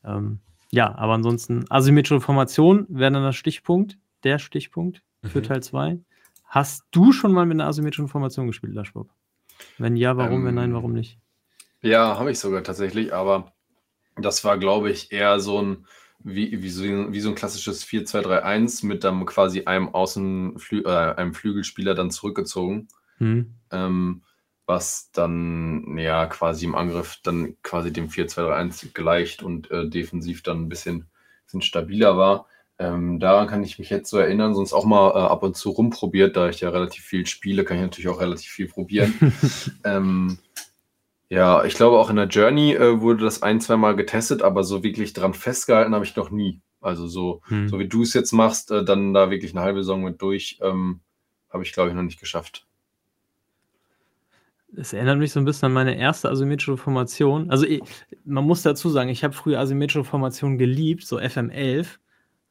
[0.05, 0.41] Ähm,
[0.71, 5.45] ja, aber ansonsten asymmetrische Formation wäre dann das Stichpunkt, der Stichpunkt für mhm.
[5.45, 5.99] Teil 2.
[6.47, 9.11] Hast du schon mal mit einer asymmetrischen Formation gespielt, Laschbob?
[9.79, 10.41] Wenn ja, warum?
[10.41, 11.19] Ähm, Wenn nein, warum nicht?
[11.83, 13.53] Ja, habe ich sogar tatsächlich, aber
[14.17, 15.87] das war, glaube ich, eher so ein
[16.19, 21.35] wie, wie, so, wie so ein klassisches 4-2-3-1 mit dann quasi einem Außenflü äh, einem
[21.35, 22.89] Flügelspieler dann zurückgezogen.
[23.19, 23.55] Mhm.
[23.71, 24.23] Ähm,
[24.67, 30.63] was dann ja quasi im Angriff dann quasi dem 4-2-3-1 gleicht und äh, defensiv dann
[30.63, 31.07] ein bisschen,
[31.45, 32.47] bisschen stabiler war.
[32.79, 35.71] Ähm, daran kann ich mich jetzt so erinnern, sonst auch mal äh, ab und zu
[35.71, 39.15] rumprobiert, da ich ja relativ viel spiele, kann ich natürlich auch relativ viel probieren.
[39.85, 40.39] ähm,
[41.29, 44.63] ja, ich glaube auch in der Journey äh, wurde das ein, zwei Mal getestet, aber
[44.63, 46.61] so wirklich dran festgehalten habe ich noch nie.
[46.81, 47.69] Also so, hm.
[47.69, 50.59] so wie du es jetzt machst, äh, dann da wirklich eine halbe Saison mit durch,
[50.63, 51.01] ähm,
[51.51, 52.67] habe ich glaube ich noch nicht geschafft.
[54.77, 57.51] Es erinnert mich so ein bisschen an meine erste asymmetrische Formation.
[57.51, 57.81] Also ich,
[58.25, 61.87] man muss dazu sagen, ich habe früher asymmetrische Formationen geliebt, so FM11.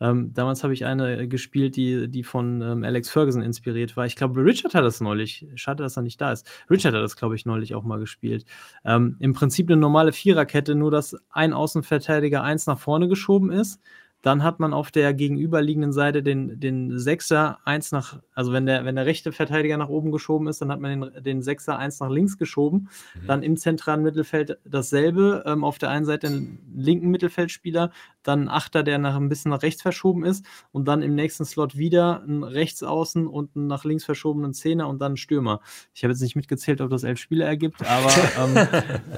[0.01, 4.05] Ähm, damals habe ich eine gespielt, die, die von ähm, Alex Ferguson inspiriert war.
[4.05, 5.47] Ich glaube, Richard hat das neulich.
[5.55, 6.47] Schade, dass er nicht da ist.
[6.69, 8.45] Richard hat das, glaube ich, neulich auch mal gespielt.
[8.83, 13.79] Ähm, Im Prinzip eine normale Viererkette, nur dass ein Außenverteidiger eins nach vorne geschoben ist
[14.25, 18.83] dann hat man auf der gegenüberliegenden Seite den, den Sechser eins nach, also wenn der,
[18.83, 21.99] wenn der rechte Verteidiger nach oben geschoben ist, dann hat man den, den Sechser eins
[21.99, 22.89] nach links geschoben.
[23.21, 23.27] Mhm.
[23.27, 25.43] Dann im zentralen Mittelfeld dasselbe.
[25.45, 27.91] Ähm, auf der einen Seite einen linken Mittelfeldspieler,
[28.28, 31.43] dann ein Achter, der nach, ein bisschen nach rechts verschoben ist und dann im nächsten
[31.43, 35.59] Slot wieder ein Rechtsaußen und einen nach links verschobenen Zehner und dann ein Stürmer.
[35.93, 38.67] Ich habe jetzt nicht mitgezählt, ob das elf Spiele ergibt, aber ähm,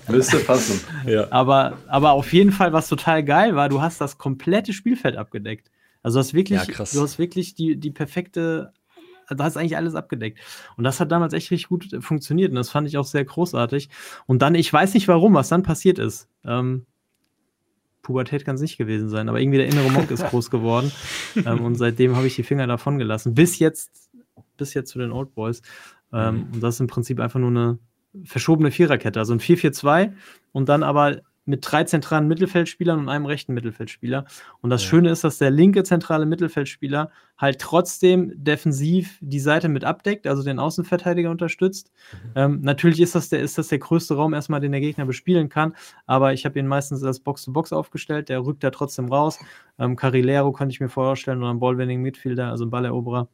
[0.10, 0.82] müsste passen.
[1.06, 1.28] Ja.
[1.30, 5.18] Aber, aber auf jeden Fall, was total geil war, du hast das komplette Spiel Spielfeld
[5.18, 5.72] abgedeckt.
[6.04, 8.74] Also du hast wirklich, ja, du hast wirklich die, die perfekte,
[9.30, 10.40] du hast eigentlich alles abgedeckt.
[10.78, 13.90] Und das hat damals echt richtig gut funktioniert und das fand ich auch sehr großartig.
[14.26, 16.30] Und dann, ich weiß nicht warum, was dann passiert ist.
[16.46, 16.86] Ähm,
[18.08, 20.92] Pubertät kann es nicht gewesen sein, aber irgendwie der innere Monk ist groß geworden.
[21.46, 23.36] Ähm, und seitdem habe ich die Finger davon gelassen.
[23.36, 24.10] Bis jetzt,
[24.58, 25.62] bis jetzt zu den Old Boys.
[26.12, 26.54] Ähm, mhm.
[26.54, 27.78] Und das ist im Prinzip einfach nur eine
[28.24, 30.14] verschobene Viererkette, also ein 4-4-2
[30.52, 31.18] und dann aber
[31.48, 34.26] mit drei zentralen Mittelfeldspielern und einem rechten Mittelfeldspieler.
[34.62, 34.90] Und das ja.
[34.90, 40.44] Schöne ist, dass der linke zentrale Mittelfeldspieler halt trotzdem defensiv die Seite mit abdeckt, also
[40.44, 41.92] den Außenverteidiger unterstützt.
[42.12, 42.32] Mhm.
[42.36, 45.48] Ähm, natürlich ist das, der, ist das der größte Raum erstmal, den der Gegner bespielen
[45.48, 45.74] kann,
[46.06, 49.40] aber ich habe ihn meistens als Box-to-Box -Box aufgestellt, der rückt da trotzdem raus.
[49.80, 53.30] Ähm, Carrilero könnte ich mir vorstellen oder ein Ballwinning-Midfielder, also ein Balleroberer.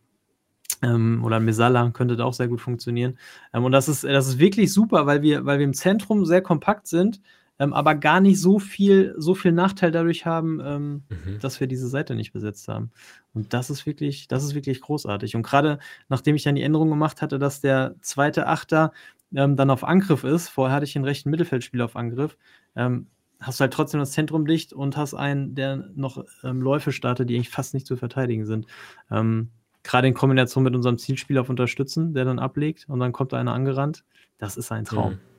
[0.84, 3.18] Ähm, oder ein Mesala könnte da auch sehr gut funktionieren.
[3.54, 6.42] Ähm, und das ist, das ist wirklich super, weil wir, weil wir im Zentrum sehr
[6.42, 7.22] kompakt sind
[7.64, 11.40] ähm, aber gar nicht so viel, so viel Nachteil dadurch haben, ähm, mhm.
[11.40, 12.92] dass wir diese Seite nicht besetzt haben.
[13.34, 15.36] Und das ist wirklich, das ist wirklich großartig.
[15.36, 18.92] Und gerade nachdem ich dann die Änderung gemacht hatte, dass der zweite Achter
[19.34, 22.38] ähm, dann auf Angriff ist, vorher hatte ich den rechten Mittelfeldspieler auf Angriff,
[22.76, 23.08] ähm,
[23.40, 27.30] hast du halt trotzdem das Zentrum dicht und hast einen, der noch ähm, Läufe startet,
[27.30, 28.68] die eigentlich fast nicht zu verteidigen sind.
[29.10, 29.52] Ähm,
[29.84, 33.38] gerade in Kombination mit unserem Zielspieler auf Unterstützen, der dann ablegt und dann kommt da
[33.38, 34.04] einer angerannt.
[34.38, 35.14] Das ist ein Traum.
[35.14, 35.33] Mhm.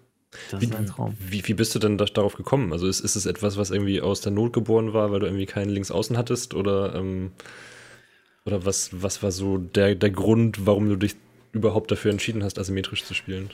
[0.51, 1.15] Das wie, ist ein Traum.
[1.19, 2.73] Wie, wie bist du denn da, darauf gekommen?
[2.73, 5.47] Also ist, ist es etwas, was irgendwie aus der Not geboren war, weil du irgendwie
[5.47, 6.55] keinen Linksaußen hattest?
[6.55, 7.33] Oder, ähm,
[8.45, 11.17] oder was, was war so der, der Grund, warum du dich
[11.53, 13.51] überhaupt dafür entschieden hast, asymmetrisch zu spielen?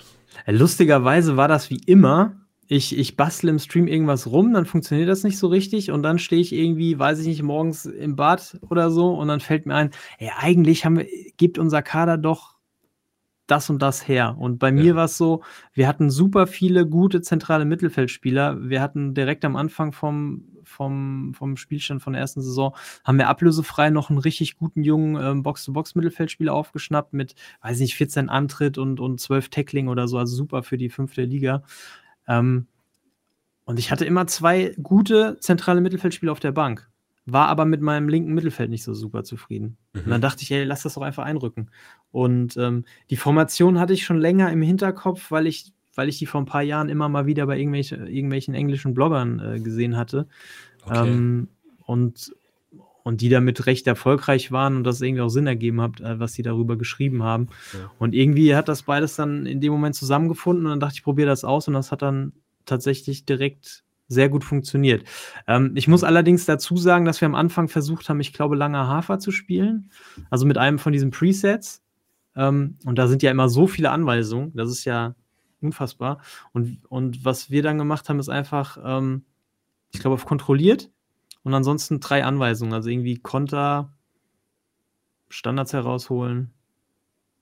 [0.46, 2.36] Lustigerweise war das wie immer.
[2.66, 6.20] Ich, ich bastle im Stream irgendwas rum, dann funktioniert das nicht so richtig und dann
[6.20, 9.74] stehe ich irgendwie, weiß ich nicht, morgens im Bad oder so und dann fällt mir
[9.74, 11.06] ein, ey, eigentlich haben wir,
[11.36, 12.49] gibt unser Kader doch
[13.50, 14.36] das und das her.
[14.38, 15.42] Und bei mir war es so,
[15.72, 18.68] wir hatten super viele gute zentrale Mittelfeldspieler.
[18.68, 22.74] Wir hatten direkt am Anfang vom, vom, vom Spielstand von der ersten Saison,
[23.04, 28.28] haben wir ablösefrei noch einen richtig guten jungen ähm, Box-to-Box-Mittelfeldspieler aufgeschnappt mit, weiß nicht, 14
[28.28, 31.62] Antritt und, und 12 Tackling oder so, also super für die fünfte Liga.
[32.28, 32.66] Ähm,
[33.64, 36.89] und ich hatte immer zwei gute zentrale Mittelfeldspieler auf der Bank,
[37.26, 39.76] war aber mit meinem linken Mittelfeld nicht so super zufrieden.
[39.92, 40.02] Mhm.
[40.04, 41.70] Und dann dachte ich, ey, lass das doch einfach einrücken.
[42.10, 46.26] Und ähm, die Formation hatte ich schon länger im Hinterkopf, weil ich, weil ich die
[46.26, 50.26] vor ein paar Jahren immer mal wieder bei irgendwelche, irgendwelchen englischen Bloggern äh, gesehen hatte.
[50.84, 51.08] Okay.
[51.08, 51.48] Ähm,
[51.84, 52.32] und,
[53.02, 56.32] und die damit recht erfolgreich waren und das irgendwie auch Sinn ergeben hat, äh, was
[56.32, 57.48] sie darüber geschrieben haben.
[57.72, 57.90] Ja.
[57.98, 61.28] Und irgendwie hat das beides dann in dem Moment zusammengefunden und dann dachte ich, probiere
[61.28, 62.32] das aus und das hat dann
[62.64, 65.04] tatsächlich direkt sehr gut funktioniert.
[65.46, 68.88] Ähm, ich muss allerdings dazu sagen, dass wir am Anfang versucht haben, ich glaube, Langer
[68.88, 69.90] Hafer zu spielen.
[70.30, 71.82] Also mit einem von diesen Presets.
[72.34, 74.52] Ähm, und da sind ja immer so viele Anweisungen.
[74.54, 75.14] Das ist ja
[75.62, 76.20] unfassbar.
[76.52, 79.24] Und, und was wir dann gemacht haben, ist einfach, ähm,
[79.92, 80.90] ich glaube, auf kontrolliert
[81.44, 82.72] und ansonsten drei Anweisungen.
[82.72, 83.92] Also irgendwie Konter,
[85.28, 86.50] Standards herausholen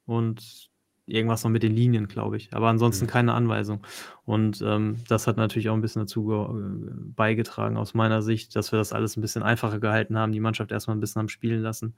[0.05, 0.71] und
[1.09, 2.53] irgendwas noch mit den Linien, glaube ich.
[2.53, 3.11] Aber ansonsten mhm.
[3.11, 3.81] keine Anweisung.
[4.25, 8.73] Und ähm, das hat natürlich auch ein bisschen dazu äh, beigetragen, aus meiner Sicht, dass
[8.73, 11.63] wir das alles ein bisschen einfacher gehalten haben, die Mannschaft erstmal ein bisschen am Spielen
[11.63, 11.95] lassen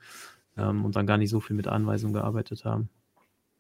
[0.57, 2.89] ähm, und dann gar nicht so viel mit Anweisungen gearbeitet haben.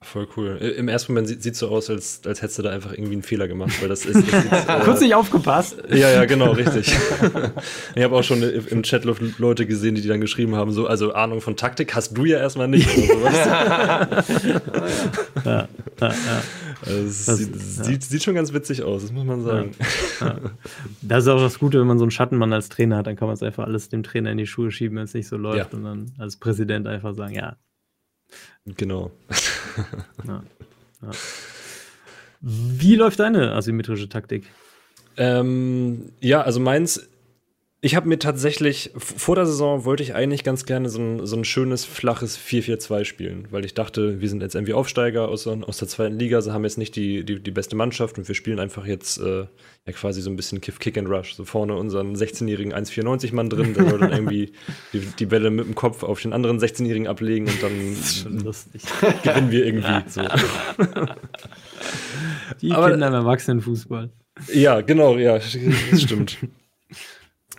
[0.02, 0.56] Voll cool.
[0.56, 3.22] Im ersten Moment sieht es so aus, als, als hättest du da einfach irgendwie einen
[3.22, 4.32] Fehler gemacht, weil das ist.
[4.32, 5.76] Das ist äh, Kurz nicht aufgepasst.
[5.90, 6.96] Ja, ja, genau, richtig.
[7.94, 11.12] ich habe auch schon im Chat Leute gesehen, die, die dann geschrieben haben, so, also
[11.12, 12.88] Ahnung von Taktik hast du ja erstmal nicht.
[13.10, 14.08] So, ja,
[15.44, 15.68] ja,
[16.00, 16.42] ja.
[16.86, 17.84] Also es das, sieht, ja.
[17.84, 19.72] Sieht, sieht, schon ganz witzig aus, das muss man sagen.
[20.20, 20.38] Ja.
[21.02, 23.28] Das ist auch das Gute, wenn man so einen Schattenmann als Trainer hat, dann kann
[23.28, 25.74] man es einfach alles dem Trainer in die Schuhe schieben, wenn es nicht so läuft
[25.74, 27.56] und dann als Präsident einfach sagen, ja,
[28.66, 29.10] Genau.
[30.26, 30.42] ja,
[31.02, 31.10] ja.
[32.40, 34.44] Wie läuft deine asymmetrische Taktik?
[35.16, 37.08] Ähm, ja, also meins
[37.82, 41.34] ich habe mir tatsächlich, vor der Saison wollte ich eigentlich ganz gerne so ein, so
[41.34, 45.78] ein schönes, flaches 4-4-2 spielen, weil ich dachte, wir sind jetzt irgendwie Aufsteiger aus, aus
[45.78, 48.58] der zweiten Liga, sie haben jetzt nicht die, die, die beste Mannschaft und wir spielen
[48.58, 49.46] einfach jetzt äh,
[49.86, 51.34] ja quasi so ein bisschen Kiff, Kick and Rush.
[51.34, 54.52] So vorne unseren 16-jährigen 1,94-Mann drin, der soll dann irgendwie
[54.92, 57.96] die, die Bälle mit dem Kopf auf den anderen 16-jährigen ablegen und dann
[59.22, 60.10] gewinnen wir irgendwie.
[60.10, 60.20] So.
[62.60, 64.10] Die Aber, Kinder im Erwachsenenfußball.
[64.52, 66.36] Ja, genau, ja, das stimmt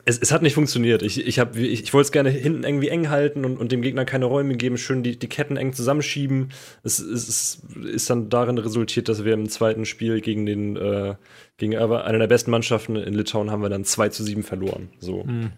[0.06, 1.04] es, es, hat nicht funktioniert.
[1.04, 4.06] Ich, ich, ich, ich wollte es gerne hinten irgendwie eng halten und, und, dem Gegner
[4.06, 6.52] keine Räume geben, schön die, die Ketten eng zusammenschieben.
[6.84, 11.16] Es, es, es, ist dann darin resultiert, dass wir im zweiten Spiel gegen den äh,
[11.58, 14.90] gegen einer der besten Mannschaften in Litauen haben wir dann 2 zu 7 verloren.
[15.00, 15.24] So.
[15.24, 15.52] Mhm.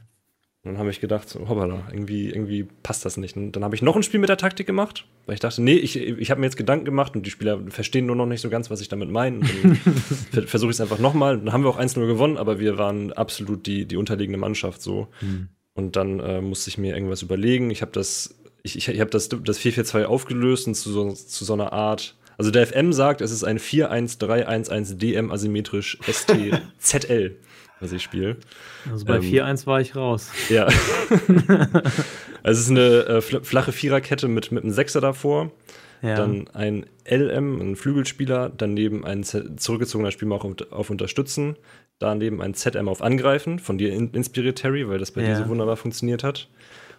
[0.63, 3.35] Und dann habe ich gedacht, so, hoppala, irgendwie, irgendwie passt das nicht.
[3.35, 5.75] Und dann habe ich noch ein Spiel mit der Taktik gemacht, weil ich dachte, nee,
[5.75, 8.49] ich, ich habe mir jetzt Gedanken gemacht und die Spieler verstehen nur noch nicht so
[8.49, 9.43] ganz, was ich damit meine.
[10.45, 11.37] Versuche ich es einfach nochmal.
[11.37, 15.09] Dann haben wir auch 1-0 gewonnen, aber wir waren absolut die, die unterlegene Mannschaft so.
[15.19, 15.49] Mhm.
[15.73, 17.69] Und dann äh, musste ich mir irgendwas überlegen.
[17.69, 21.43] Ich habe das, ich, ich, ich habe das, das 4-4-2 aufgelöst und zu so, zu
[21.43, 22.15] so einer Art.
[22.37, 27.35] Also der FM sagt, es ist ein 4-1-3-1-1 DM asymmetrisch ST-ZL
[27.83, 28.37] was ich spiele.
[28.89, 30.31] Also bei ähm, 4-1 war ich raus.
[30.49, 30.65] Ja.
[32.43, 35.51] also es ist eine äh, flache Viererkette mit, mit einem Sechser davor.
[36.01, 36.15] Ja.
[36.15, 41.55] Dann ein LM, ein Flügelspieler, daneben ein Z zurückgezogener Spielmacher auf, auf, Unterstützen,
[41.97, 45.29] daneben ein ZM auf Angreifen, von dir in inspiriert Terry, weil das bei ja.
[45.29, 46.49] dir so wunderbar funktioniert hat.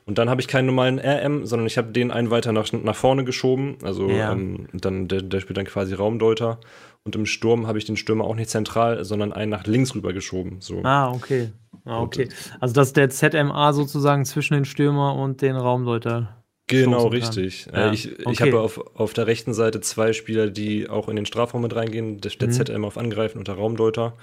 [0.07, 2.97] Und dann habe ich keinen normalen RM, sondern ich habe den einen weiter nach, nach
[2.97, 3.77] vorne geschoben.
[3.83, 4.33] Also ja.
[4.33, 6.61] ähm, dann, der, der spielt dann quasi Raumdeuter.
[7.05, 10.13] Und im Sturm habe ich den Stürmer auch nicht zentral, sondern einen nach links rüber
[10.13, 10.57] geschoben.
[10.61, 10.83] So.
[10.85, 11.53] Ah, okay.
[11.85, 12.29] Ah, okay.
[12.61, 16.43] Also das ist der ZMA sozusagen zwischen den Stürmer und den Raumdeuter.
[16.67, 17.67] Genau, richtig.
[17.71, 18.31] Ja, ich okay.
[18.33, 21.77] ich habe auf, auf der rechten Seite zwei Spieler, die auch in den Strafraum mit
[21.77, 22.23] reingehen.
[22.23, 22.53] Der, der mhm.
[22.53, 24.17] ZM auf Angreifen und der Raumdeuter.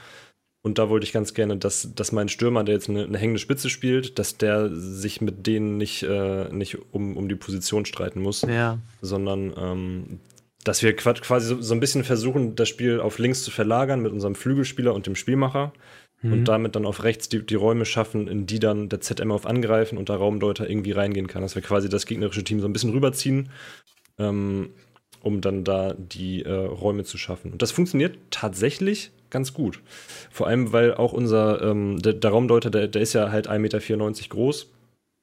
[0.64, 3.40] Und da wollte ich ganz gerne, dass, dass mein Stürmer, der jetzt eine, eine hängende
[3.40, 8.22] Spitze spielt, dass der sich mit denen nicht, äh, nicht um, um die Position streiten
[8.22, 8.78] muss, ja.
[9.02, 10.20] sondern ähm,
[10.64, 14.36] dass wir quasi so, ein bisschen versuchen, das Spiel auf links zu verlagern mit unserem
[14.36, 15.74] Flügelspieler und dem Spielmacher
[16.22, 16.34] mhm.
[16.34, 19.46] und damit dann auf rechts die, die Räume schaffen, in die dann der ZM auf
[19.46, 21.42] angreifen und der Raumdeuter irgendwie reingehen kann.
[21.42, 23.50] Dass wir quasi das gegnerische Team so ein bisschen rüberziehen,
[24.20, 24.70] ähm,
[25.22, 27.52] um dann da die äh, Räume zu schaffen.
[27.52, 29.80] Und das funktioniert tatsächlich ganz gut.
[30.30, 33.60] Vor allem, weil auch unser, ähm, der, der, Raumdeuter, der, der ist ja halt 1,94
[33.60, 33.80] Meter
[34.30, 34.70] groß.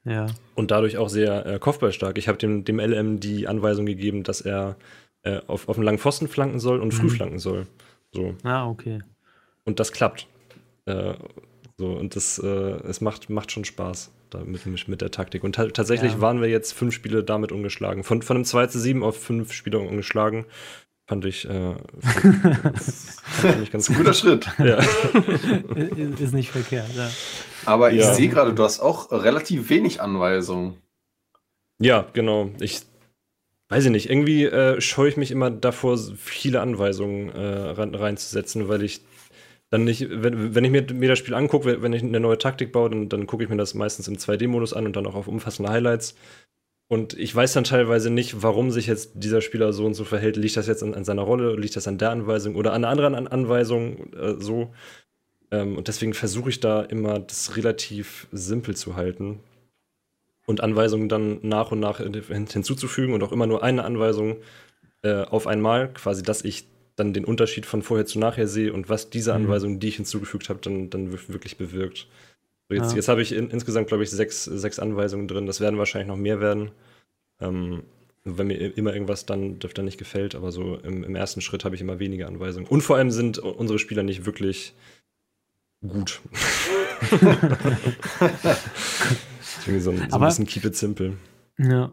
[0.05, 0.27] Ja.
[0.55, 2.17] Und dadurch auch sehr äh, kopfballstark.
[2.19, 4.77] Ich habe dem, dem LM die Anweisung gegeben, dass er
[5.29, 7.11] äh, auf, auf einen langen Pfosten flanken soll und früh mhm.
[7.11, 7.67] flanken soll.
[8.13, 8.35] So.
[8.43, 9.01] Ah, okay.
[9.65, 10.27] Und das klappt.
[10.87, 11.15] Äh,
[11.77, 15.45] so, und das, äh, es macht, macht schon Spaß da mit, mit der Taktik.
[15.45, 16.21] Und tatsächlich ja.
[16.21, 18.05] waren wir jetzt fünf Spiele damit ungeschlagen.
[18.05, 20.47] Von, von einem 2 zu 7 auf fünf Spiele ungeschlagen.
[21.07, 24.47] Fand ich, äh, fand ich ganz guter Schritt.
[24.59, 24.77] Ja.
[26.19, 27.09] Ist nicht verkehrt, ja.
[27.65, 28.13] Aber ich ja.
[28.13, 30.77] sehe gerade, du hast auch relativ wenig Anweisungen.
[31.79, 32.51] Ja, genau.
[32.61, 32.83] Ich
[33.69, 38.69] weiß ich nicht, irgendwie äh, scheue ich mich immer davor, viele Anweisungen äh, rein, reinzusetzen,
[38.69, 39.03] weil ich
[39.71, 42.73] dann nicht, wenn, wenn ich mir, mir das Spiel angucke, wenn ich eine neue Taktik
[42.73, 45.29] baue, dann, dann gucke ich mir das meistens im 2D-Modus an und dann auch auf
[45.29, 46.15] umfassende Highlights.
[46.91, 50.39] Und ich weiß dann teilweise nicht, warum sich jetzt dieser Spieler so und so verhält.
[50.39, 52.91] Liegt das jetzt an, an seiner Rolle, liegt das an der Anweisung oder an einer
[52.91, 54.73] anderen An Anweisung äh, so?
[55.51, 59.41] Ähm, und deswegen versuche ich da immer, das relativ simpel zu halten
[60.49, 64.39] und Anweisungen dann nach und nach hinzuzufügen und auch immer nur eine Anweisung
[65.03, 68.89] äh, auf einmal, quasi, dass ich dann den Unterschied von vorher zu nachher sehe und
[68.89, 69.45] was diese mhm.
[69.45, 72.09] Anweisung, die ich hinzugefügt habe, dann, dann wirklich bewirkt.
[72.71, 72.97] So jetzt, ja.
[72.97, 75.45] jetzt habe ich in, insgesamt, glaube ich, sechs, sechs Anweisungen drin.
[75.45, 76.71] Das werden wahrscheinlich noch mehr werden.
[77.43, 77.83] Ähm,
[78.25, 81.75] wenn mir immer irgendwas dann, dann nicht gefällt, aber so im, im ersten Schritt habe
[81.75, 82.67] ich immer weniger Anweisungen.
[82.67, 84.73] Und vor allem sind unsere Spieler nicht wirklich
[85.87, 86.23] gut.
[89.67, 91.15] Irgendwie so ein, so ein bisschen keep it simple.
[91.59, 91.93] Ja.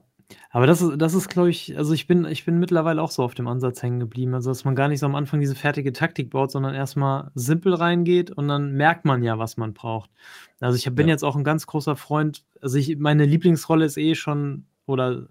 [0.50, 3.24] Aber das ist, das ist, glaube ich, also ich bin, ich bin mittlerweile auch so
[3.24, 4.34] auf dem Ansatz hängen geblieben.
[4.34, 7.74] Also, dass man gar nicht so am Anfang diese fertige Taktik baut, sondern erstmal simpel
[7.74, 10.10] reingeht und dann merkt man ja, was man braucht.
[10.60, 11.14] Also ich bin ja.
[11.14, 15.28] jetzt auch ein ganz großer Freund, also ich, meine Lieblingsrolle ist eh schon, oder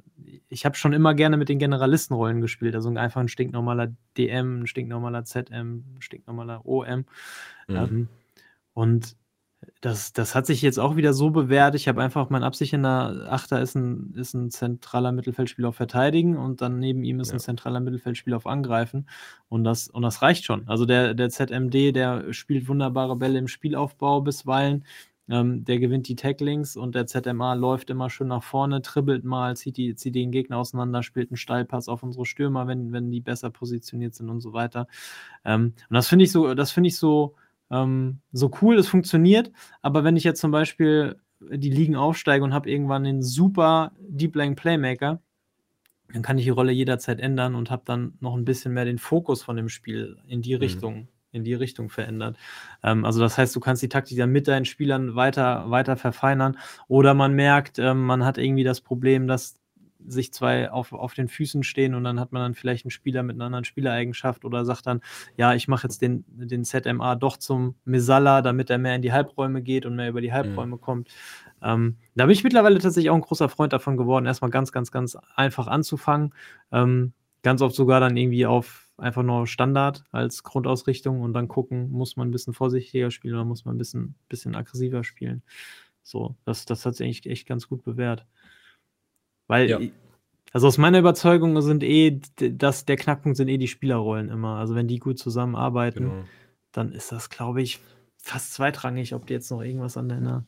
[0.48, 2.74] ich habe schon immer gerne mit den Generalistenrollen gespielt.
[2.74, 7.04] Also einfach ein stinknormaler DM, ein stinknormaler ZM, ein stinknormaler OM.
[7.66, 7.76] Mhm.
[7.76, 8.08] Ähm,
[8.74, 9.16] und
[9.84, 11.74] das, das hat sich jetzt auch wieder so bewährt.
[11.74, 16.62] Ich habe einfach mein absichernder Achter ist ein, ist ein zentraler Mittelfeldspieler auf Verteidigen und
[16.62, 17.34] dann neben ihm ist ja.
[17.34, 19.06] ein zentraler Mittelfeldspieler auf Angreifen.
[19.50, 20.66] Und das, und das reicht schon.
[20.68, 24.86] Also der, der ZMD, der spielt wunderbare Bälle im Spielaufbau bisweilen.
[25.28, 29.56] Ähm, der gewinnt die Tacklings und der ZMA läuft immer schön nach vorne, dribbelt mal,
[29.56, 33.20] zieht, die, zieht den Gegner auseinander, spielt einen Steilpass auf unsere Stürmer, wenn, wenn die
[33.20, 34.86] besser positioniert sind und so weiter.
[35.44, 37.36] Ähm, und das finde ich so, das finde ich so,
[37.70, 39.50] ähm, so cool es funktioniert,
[39.82, 44.34] aber wenn ich jetzt zum Beispiel die Ligen aufsteige und habe irgendwann den super Deep
[44.36, 45.20] Lane Playmaker,
[46.12, 48.98] dann kann ich die Rolle jederzeit ändern und habe dann noch ein bisschen mehr den
[48.98, 50.60] Fokus von dem Spiel in die mhm.
[50.60, 52.36] Richtung, in die Richtung verändert.
[52.82, 56.58] Ähm, also das heißt, du kannst die Taktik dann mit deinen Spielern weiter, weiter verfeinern
[56.88, 59.60] oder man merkt, ähm, man hat irgendwie das Problem, dass
[60.06, 63.22] sich zwei auf, auf den Füßen stehen und dann hat man dann vielleicht einen Spieler
[63.22, 65.00] mit einer anderen Spielereigenschaft oder sagt dann,
[65.36, 69.12] ja, ich mache jetzt den, den ZMA doch zum Misala, damit er mehr in die
[69.12, 70.34] Halbräume geht und mehr über die.
[70.34, 70.80] Halbräume mhm.
[70.80, 71.08] kommt.
[71.62, 74.90] Ähm, da bin ich mittlerweile tatsächlich auch ein großer Freund davon geworden, erstmal ganz, ganz,
[74.90, 76.34] ganz einfach anzufangen.
[76.72, 81.90] Ähm, ganz oft sogar dann irgendwie auf einfach nur Standard als Grundausrichtung und dann gucken,
[81.90, 85.42] muss man ein bisschen vorsichtiger spielen oder muss man ein bisschen, bisschen aggressiver spielen.
[86.02, 88.26] So, das, das hat sich eigentlich echt ganz gut bewährt.
[89.46, 89.80] Weil, ja.
[90.52, 94.56] also aus meiner Überzeugung sind eh, dass der Knackpunkt sind eh die Spielerrollen immer.
[94.56, 96.24] Also wenn die gut zusammenarbeiten, genau.
[96.72, 97.80] dann ist das, glaube ich,
[98.16, 100.46] fast zweitrangig, ob du jetzt noch irgendwas an deiner,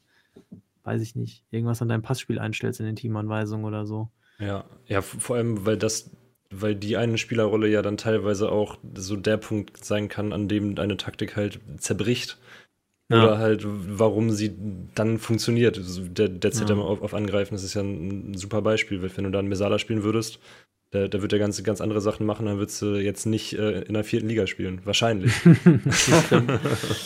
[0.84, 4.10] weiß ich nicht, irgendwas an deinem Passspiel einstellst in den Teamanweisungen oder so.
[4.38, 6.10] Ja, ja, vor allem, weil das,
[6.50, 10.78] weil die eine Spielerrolle ja dann teilweise auch so der Punkt sein kann, an dem
[10.78, 12.38] eine Taktik halt zerbricht.
[13.08, 13.22] Ja.
[13.22, 14.52] Oder halt, warum sie
[14.94, 15.80] dann funktioniert.
[16.18, 16.84] Der, der ZM ja.
[16.84, 19.00] auf, auf Angreifen, das ist ja ein, super Beispiel.
[19.00, 20.40] Wenn du dann Mesala spielen würdest,
[20.90, 23.82] da, da wird er ganz, ganz andere Sachen machen, dann würdest du jetzt nicht äh,
[23.82, 24.80] in der vierten Liga spielen.
[24.84, 25.32] Wahrscheinlich.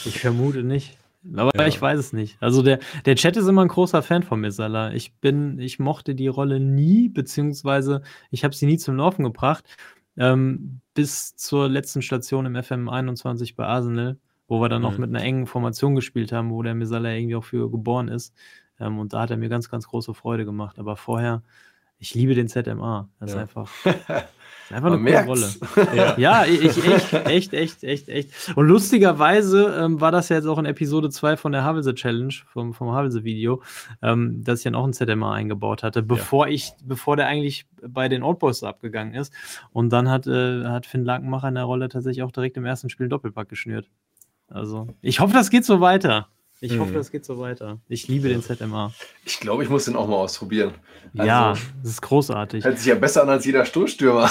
[0.07, 0.97] ich vermute nicht.
[1.37, 1.67] Aber ja.
[1.67, 2.39] ich weiß es nicht.
[2.41, 4.95] Also der, der Chat ist immer ein großer Fan von Mesala.
[4.95, 9.65] Ich bin, ich mochte die Rolle nie, beziehungsweise ich habe sie nie zum Laufen gebracht.
[10.17, 14.17] Ähm, bis zur letzten Station im FM 21 bei Arsenal
[14.51, 15.01] wo wir dann noch mhm.
[15.01, 18.35] mit einer engen Formation gespielt haben, wo der Misala irgendwie auch für geboren ist.
[18.81, 20.81] Ähm, und da hat er mir ganz, ganz große Freude gemacht.
[20.81, 21.43] Aber vorher,
[21.99, 23.09] ich liebe den ZMA.
[23.21, 23.37] Das ja.
[23.43, 23.71] ist einfach.
[24.71, 25.51] Einfach eine coole Rolle.
[25.95, 28.57] Ja, ja ich, echt, echt, echt, echt, echt.
[28.57, 32.35] Und lustigerweise ähm, war das ja jetzt auch in Episode 2 von der Havelse Challenge,
[32.47, 33.63] vom, vom Havelse Video,
[34.03, 36.55] ähm, dass ich dann auch ein ZMA eingebaut hatte, bevor ja.
[36.55, 39.33] ich, bevor der eigentlich bei den Old Boys abgegangen ist.
[39.73, 42.91] Und dann hat, äh, hat Finn Lakenmacher in der Rolle tatsächlich auch direkt im ersten
[42.91, 43.89] Spiel Doppelpack geschnürt.
[44.51, 46.29] Also, ich hoffe, das geht so weiter.
[46.63, 46.81] Ich mhm.
[46.81, 47.79] hoffe, das geht so weiter.
[47.89, 48.93] Ich liebe den ZMA.
[49.25, 50.75] Ich glaube, ich muss den auch mal ausprobieren.
[51.17, 52.65] Also, ja, das ist großartig.
[52.65, 54.31] Hört sich ja besser an als jeder Stoßstürmer.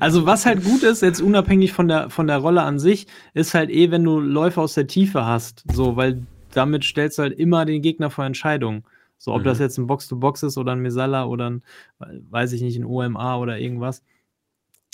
[0.00, 3.54] also, was halt gut ist, jetzt unabhängig von der, von der Rolle an sich, ist
[3.54, 5.64] halt eh, wenn du Läufe aus der Tiefe hast.
[5.72, 8.84] So, weil damit stellst du halt immer den Gegner vor Entscheidungen.
[9.16, 9.44] So, ob mhm.
[9.44, 11.62] das jetzt ein Box-to-Box -Box ist oder ein Mesala oder ein,
[11.98, 14.02] weiß ich nicht, ein OMA oder irgendwas.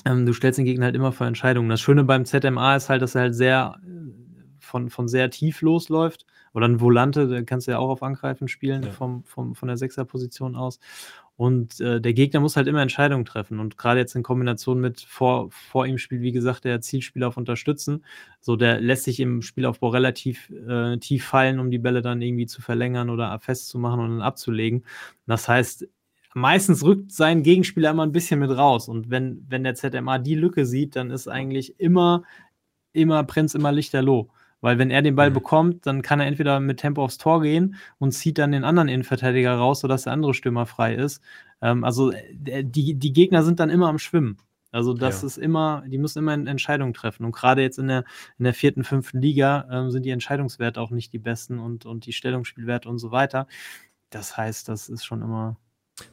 [0.04, 1.68] Ähm, du stellst den Gegner halt immer vor Entscheidungen.
[1.68, 3.90] Das Schöne beim ZMA ist halt, dass er halt sehr äh,
[4.58, 6.26] von, von sehr tief losläuft.
[6.52, 8.90] Oder ein Volante, da kannst du ja auch auf Angreifen spielen, ja.
[8.90, 10.80] vom, vom, von der Sechser-Position aus.
[11.36, 13.60] Und äh, der Gegner muss halt immer Entscheidungen treffen.
[13.60, 17.36] Und gerade jetzt in Kombination mit vor, vor ihm spielt, wie gesagt, der Zielspieler auf
[17.36, 18.04] Unterstützen.
[18.40, 22.46] So, der lässt sich im Spielaufbau relativ äh, tief fallen, um die Bälle dann irgendwie
[22.46, 24.84] zu verlängern oder festzumachen und dann abzulegen.
[25.26, 25.88] Das heißt,
[26.34, 28.88] meistens rückt sein Gegenspieler immer ein bisschen mit raus.
[28.88, 32.22] Und wenn, wenn der ZMA die Lücke sieht, dann ist eigentlich immer
[32.92, 34.30] immer brennt immer lichterloh.
[34.60, 35.34] Weil wenn er den Ball Mhm.
[35.34, 38.88] bekommt, dann kann er entweder mit Tempo aufs Tor gehen und zieht dann den anderen
[38.88, 41.22] Innenverteidiger raus, sodass der andere Stürmer frei ist.
[41.62, 44.36] Ähm, also äh, die, die Gegner sind dann immer am Schwimmen.
[44.72, 45.26] Also das Ja.
[45.28, 47.24] ist immer, die müssen immer Entscheidungen treffen.
[47.24, 48.04] Und gerade jetzt in der,
[48.38, 52.06] in der vierten, fünften Liga ähm, sind die Entscheidungswerte auch nicht die besten und, und
[52.06, 53.46] die Stellungsspielwerte und so weiter.
[54.10, 55.56] Das heißt, das ist schon immer.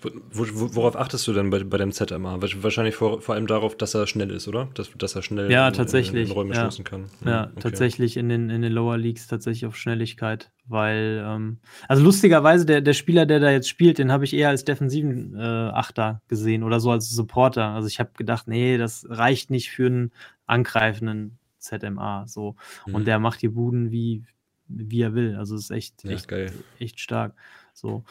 [0.02, 2.38] Wo, wo, worauf achtest du denn bei, bei dem ZMA?
[2.42, 4.70] Wahrscheinlich vor, vor allem darauf, dass er schnell ist, oder?
[4.74, 6.62] Dass, dass er schnell Ja, in, tatsächlich, in, in Räume ja.
[6.62, 7.06] stoßen kann.
[7.26, 7.62] Ja, Hm, okay.
[7.62, 12.82] tatsächlich in den, in den Lower Leagues tatsächlich auf Schnelligkeit, weil, ähm, also lustigerweise, der,
[12.82, 16.64] der Spieler, der da jetzt spielt, den habe ich eher als defensiven äh, Achter gesehen
[16.64, 17.66] oder so als Supporter.
[17.70, 20.12] Also ich habe gedacht, nee, das reicht nicht für einen
[20.46, 22.26] angreifenden ZMA.
[22.28, 22.56] So.
[22.86, 22.96] Mhm.
[22.96, 24.24] Und der macht die Buden wie,
[24.68, 25.36] wie er will.
[25.36, 26.52] Also es ist echt, Ja, echt, geil.
[26.80, 27.34] echt stark.
[27.74, 28.04] So.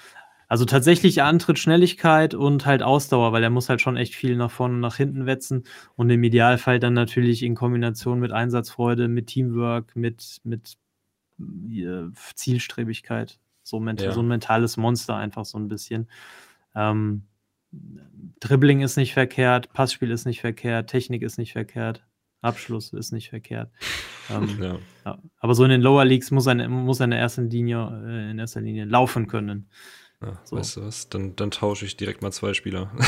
[0.49, 4.51] Also tatsächlich Antritt, Schnelligkeit und halt Ausdauer, weil er muss halt schon echt viel nach
[4.51, 5.64] vorne und nach hinten wetzen
[5.97, 10.76] und im Idealfall dann natürlich in Kombination mit Einsatzfreude, mit Teamwork, mit, mit
[11.40, 13.38] äh, Zielstrebigkeit.
[13.62, 14.12] So, ment Ja.
[14.12, 16.09] so ein mentales Monster einfach so ein bisschen.
[16.74, 17.24] Ähm,
[18.40, 22.05] Dribbling ist nicht verkehrt, Passspiel ist nicht verkehrt, Technik ist nicht verkehrt,
[22.40, 23.70] Abschluss ist nicht verkehrt.
[24.30, 24.78] Ähm, Ja.
[25.05, 28.03] ja, aber so in den Lower Leagues muss er, muss er in, der ersten Linie,
[28.07, 29.68] äh, in erster Linie laufen können.
[30.23, 30.57] Ja, So.
[30.57, 31.09] Weißt du was?
[31.09, 32.91] Dann, dann tausche ich direkt mal zwei Spieler.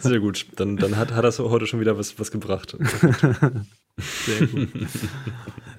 [0.00, 0.46] Sehr gut.
[0.56, 2.76] Dann, dann hat, hat das heute schon wieder was, was gebracht.
[3.98, 4.68] Sehr gut.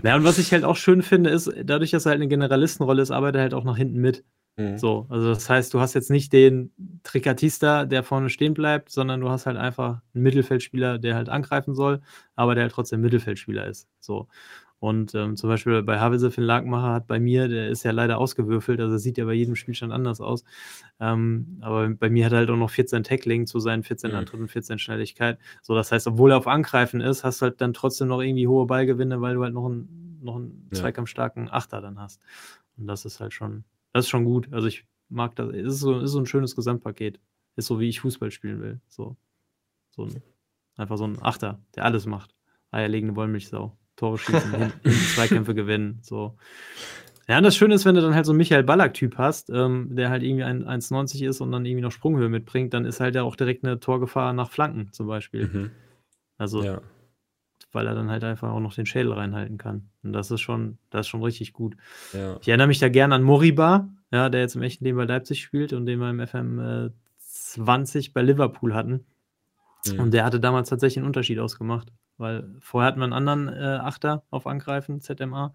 [0.04, 3.02] ja, und was ich halt auch schön finde, ist, dadurch, dass er halt eine Generalistenrolle
[3.02, 4.24] ist, arbeitet er halt auch nach hinten mit.
[4.58, 4.78] Mhm.
[4.78, 6.72] So, also das heißt, du hast jetzt nicht den
[7.04, 11.74] Trikatista, der vorne stehen bleibt, sondern du hast halt einfach einen Mittelfeldspieler, der halt angreifen
[11.74, 12.02] soll,
[12.36, 13.88] aber der halt trotzdem Mittelfeldspieler ist.
[14.00, 14.28] So.
[14.82, 18.18] Und ähm, zum Beispiel bei Havelse Finn Lagmacher hat bei mir, der ist ja leider
[18.18, 20.44] ausgewürfelt, also sieht ja bei jedem Spielstand anders aus.
[21.00, 24.18] Ähm, aber bei mir hat er halt auch noch 14 Tackling zu seinen 14 Mhm.
[24.18, 25.38] Antritt und 14 Schnelligkeit.
[25.62, 28.48] So, das heißt, obwohl er auf Angreifen ist, hast du halt dann trotzdem noch irgendwie
[28.48, 30.80] hohe Ballgewinne, weil du halt noch einen, noch einen Ja.
[30.80, 32.24] zweikampfstarken Achter dann hast.
[32.76, 33.64] Und das ist halt schon,
[33.94, 34.52] das ist schon gut.
[34.52, 35.54] Also ich mag das.
[35.54, 37.20] Es ist so, ist so ein schönes Gesamtpaket.
[37.56, 38.82] Ist so, wie ich Fußball spielen will.
[38.88, 39.16] So,
[39.92, 40.24] so ein,
[40.76, 42.34] einfach so ein Achter, der alles macht.
[42.72, 43.78] Eierlegende Wollmilchsau.
[43.96, 44.72] Tore schießen, hin,
[45.16, 46.00] Zweikämpfe gewinnen.
[46.02, 46.38] So.
[47.28, 49.96] Ja, und das Schöne ist, wenn du dann halt so einen Michael Ballack-Typ hast, ähm,
[49.96, 53.16] der halt irgendwie ein- 1,90 ist und dann irgendwie noch Sprunghöhe mitbringt, dann ist halt
[53.16, 55.48] ja auch direkt eine Torgefahr nach Flanken zum Beispiel.
[55.48, 55.72] Mhm.
[56.38, 56.82] Also, Ja.
[57.72, 59.90] weil er dann halt einfach auch noch den Schädel reinhalten kann.
[60.04, 61.78] Und das ist schon, das ist schon richtig gut.
[62.12, 62.38] Ja.
[62.42, 65.42] Ich erinnere mich da gerne an Moriba, ja, der jetzt im echten Leben bei Leipzig
[65.44, 66.90] spielt und den wir im FM äh,
[67.20, 69.06] 20 bei Liverpool hatten.
[69.88, 70.00] Mhm.
[70.00, 73.80] Und der hatte damals tatsächlich einen Unterschied ausgemacht, weil vorher hatten wir einen anderen äh,
[73.82, 75.54] Achter auf Angreifen, ZMA.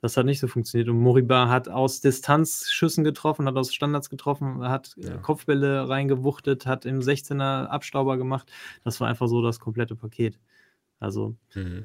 [0.00, 0.88] Das hat nicht so funktioniert.
[0.88, 5.16] Und Moriba hat aus Distanz Schüssen getroffen, hat aus Standards getroffen, hat äh, Ja.
[5.18, 8.50] Kopfbälle reingewuchtet, hat im 16er Abstauber gemacht.
[8.84, 10.38] Das war einfach so das komplette Paket.
[11.00, 11.84] Also, Mhm.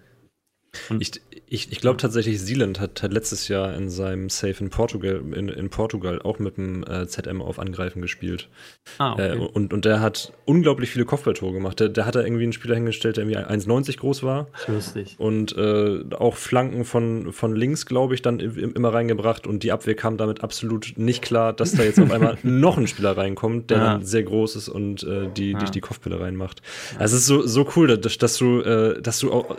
[0.89, 1.11] Und- Ich,
[1.49, 5.47] ich, ich glaube tatsächlich, Sealand hat, hat letztes Jahr in seinem Save in Portugal, in,
[5.47, 8.49] in Portugal auch mit dem äh, ZM auf Angreifen gespielt.
[8.97, 9.35] ah, okay.
[9.35, 11.79] Äh, und, und der hat unglaublich viele Kopfballtore gemacht.
[11.79, 14.47] Der, der hat da irgendwie einen Spieler hingestellt, der irgendwie 1,90 groß war.
[14.67, 15.15] lustig.
[15.19, 19.47] Und äh, auch Flanken von, von links, glaube ich, dann im- immer reingebracht.
[19.47, 22.87] Und die Abwehr kam damit absolut nicht klar, dass da jetzt auf einmal noch ein
[22.87, 23.83] Spieler reinkommt, der Ja.
[23.93, 25.59] dann sehr groß ist und äh, die, Ja.
[25.59, 26.61] die, die Kopfbälle reinmacht.
[26.99, 29.55] Also es ist so, so cool, dass, dass du, äh, dass du auch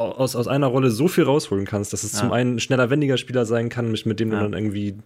[0.00, 2.20] aus, aus einer Rolle so viel rausholen kannst, dass es Ja.
[2.20, 4.38] zum einen ein schneller, wendiger Spieler sein kann, mit, mit dem Ja.
[4.38, 4.96] du dann irgendwie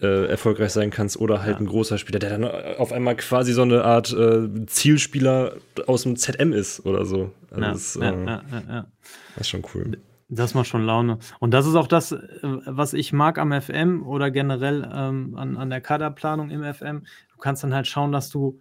[0.00, 1.60] äh, erfolgreich sein kannst, oder halt Ja.
[1.60, 5.54] ein großer Spieler, der dann auf einmal quasi so eine Art äh, Zielspieler
[5.86, 7.32] aus dem ZM ist oder so.
[7.50, 8.86] Also Ja, das, äh, ja, ja, ja.
[9.34, 9.98] das ist schon cool.
[10.28, 11.18] Das macht schon Laune.
[11.40, 12.18] Und das ist auch das, äh,
[12.66, 17.04] was ich mag am FM oder generell ähm, an, an der Kaderplanung im FM.
[17.32, 18.60] Du kannst dann halt schauen, dass du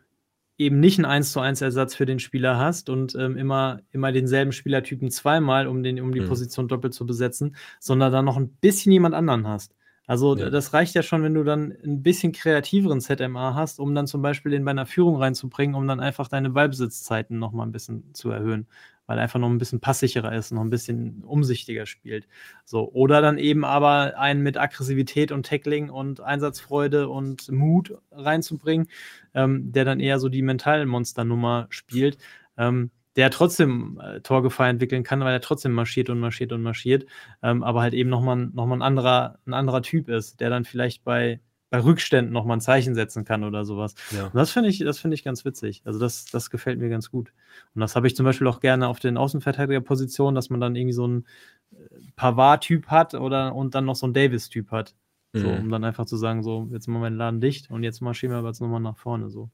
[0.58, 4.12] eben nicht einen 1 zu 1 Ersatz für den Spieler hast und ähm, immer, immer
[4.12, 6.26] denselben Spielertypen zweimal, um, den, um die Mhm.
[6.28, 9.74] Position doppelt zu besetzen, sondern dann noch ein bisschen jemand anderen hast.
[10.08, 10.50] Also Ja.
[10.50, 14.22] das reicht ja schon, wenn du dann ein bisschen kreativeren ZMA hast, um dann zum
[14.22, 18.14] Beispiel den bei einer Führung reinzubringen, um dann einfach deine Ballbesitzzeiten noch mal ein bisschen
[18.14, 18.68] zu erhöhen
[19.10, 22.28] weil er einfach noch ein bisschen passsicherer ist, noch ein bisschen umsichtiger spielt.
[22.66, 28.88] So, oder dann eben aber einen mit Aggressivität und Tackling und Einsatzfreude und Mut reinzubringen,
[29.34, 32.18] ähm, der dann eher so die Mentalmonsternummer spielt,
[32.58, 37.06] ähm, der trotzdem äh, Torgefahr entwickeln kann, weil er trotzdem marschiert und marschiert und marschiert,
[37.44, 40.64] ähm, aber halt eben nochmal noch mal ein, anderer, ein anderer Typ ist, der dann
[40.66, 43.96] vielleicht bei, bei Rückständen nochmal ein Zeichen setzen kann oder sowas.
[44.12, 44.26] Ja.
[44.28, 45.82] Und das finde ich, das finde ich ganz witzig.
[45.84, 47.34] Also das, das gefällt mir ganz gut.
[47.76, 50.94] Und das habe ich zum Beispiel auch gerne auf den Außenverteidigerpositionen, dass man dann irgendwie
[50.94, 51.26] so einen
[51.72, 51.76] äh,
[52.16, 54.96] Pavard-Typ hat oder und dann noch so einen Davis-Typ hat.
[55.34, 55.58] So, Mhm.
[55.58, 58.34] um dann einfach zu sagen, so, jetzt machen wir den Laden dicht und jetzt marschieren
[58.34, 59.30] wir aber jetzt nochmal nach vorne.
[59.30, 59.50] So.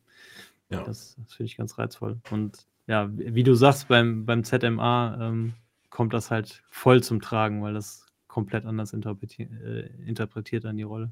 [0.70, 0.84] Ja.
[0.84, 2.20] Das, das finde ich ganz reizvoll.
[2.30, 5.54] Und ja, wie du sagst, beim, beim ZMA ähm,
[5.90, 10.84] kommt das halt voll zum Tragen, weil das komplett anders interpretiert, äh, interpretiert dann die
[10.84, 11.12] Rolle.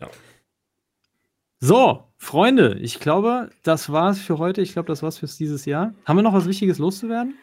[0.00, 0.08] Ja.
[1.60, 4.60] So, Freunde, ich glaube, das war's für heute.
[4.60, 5.94] Ich glaube, das war's für dieses Jahr.
[6.04, 7.34] Haben wir noch was Wichtiges loszuwerden?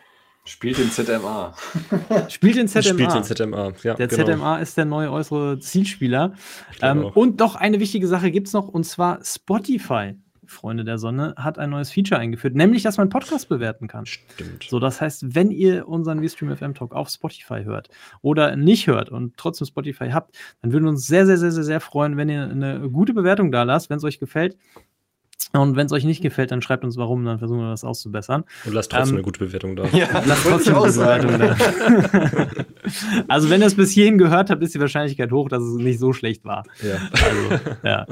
[0.46, 1.56] Spielt den ZMA.
[2.30, 2.84] Spielt den ZMA.
[2.84, 3.94] Spielt den ZMA, ja.
[3.94, 4.26] Der genau.
[4.26, 6.34] ZMA ist der neue äußere Zielspieler.
[6.82, 10.16] Ähm, und doch eine wichtige Sache gibt es noch, und zwar Spotify.
[10.50, 14.06] Freunde der Sonne, hat ein neues Feature eingeführt, nämlich, dass man Podcast bewerten kann.
[14.06, 14.66] Stimmt.
[14.70, 17.90] So, das heißt, wenn ihr unseren Vstream FM Talk auf Spotify hört
[18.22, 21.64] oder nicht hört und trotzdem Spotify habt, dann würden wir uns sehr, sehr, sehr, sehr,
[21.64, 24.58] sehr freuen, wenn ihr eine gute Bewertung da lasst, wenn es euch gefällt.
[25.52, 28.44] Und wenn es euch nicht gefällt, dann schreibt uns warum, dann versuchen wir das auszubessern.
[28.66, 29.86] Und lasst trotzdem ähm, eine gute Bewertung da.
[29.94, 32.48] Ja, lasst trotzdem eine gute Bewertung da.
[33.28, 36.00] also, wenn ihr es bis hierhin gehört habt, ist die Wahrscheinlichkeit hoch, dass es nicht
[36.00, 36.66] so schlecht war.
[36.84, 36.98] Ja.
[37.12, 38.06] Also, ja.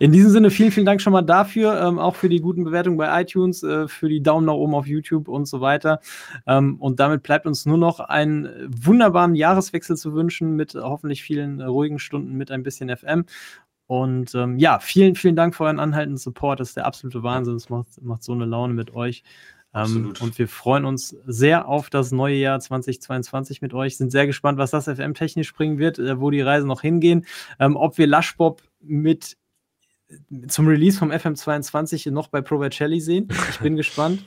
[0.00, 2.96] In diesem Sinne, vielen, vielen Dank schon mal dafür, ähm, auch für die guten Bewertungen
[2.96, 6.00] bei iTunes, äh, für die Daumen nach oben auf YouTube und so weiter.
[6.48, 11.60] Ähm, und damit bleibt uns nur noch einen wunderbaren Jahreswechsel zu wünschen mit hoffentlich vielen
[11.60, 13.24] äh, ruhigen Stunden mit ein bisschen FM.
[13.92, 16.60] Und ähm, ja, vielen, vielen Dank für euren anhaltenden Support.
[16.60, 17.56] Das ist der absolute Wahnsinn.
[17.56, 19.22] Es macht, macht so eine Laune mit euch.
[19.74, 23.98] Ähm, und wir freuen uns sehr auf das neue Jahr 2022 mit euch.
[23.98, 27.26] Sind sehr gespannt, was das FM-technisch bringen wird, äh, wo die Reise noch hingehen.
[27.60, 29.36] Ähm, ob wir Lushbob mit
[30.48, 33.28] zum Release vom FM22 noch bei Pro Vercelli sehen.
[33.50, 34.24] Ich bin gespannt.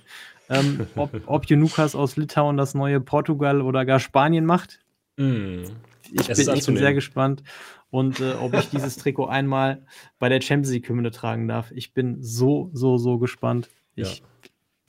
[0.48, 4.80] Ähm, ob, ob Junukas aus Litauen das neue Portugal oder gar Spanien macht.
[5.18, 5.64] Mm,
[6.12, 7.42] ich, bin, ich bin sehr gespannt
[7.96, 9.86] und äh, ob ich dieses Trikot einmal
[10.20, 11.72] bei der Champions League-Hymne tragen darf.
[11.72, 13.70] Ich bin so, so, so gespannt.
[13.96, 14.22] Ich,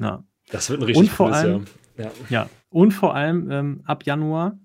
[0.01, 0.07] ja.
[0.07, 0.25] ja.
[0.51, 2.11] Das wird ein richtig und vor allem, ja.
[2.31, 2.51] ja.
[2.69, 4.59] Und vor allem ähm, ab Januar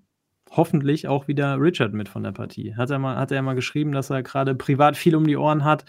[0.52, 2.76] hoffentlich auch wieder Richard mit von der Partie.
[2.76, 5.64] Hat er mal, hat er mal geschrieben, dass er gerade privat viel um die Ohren
[5.64, 5.86] hat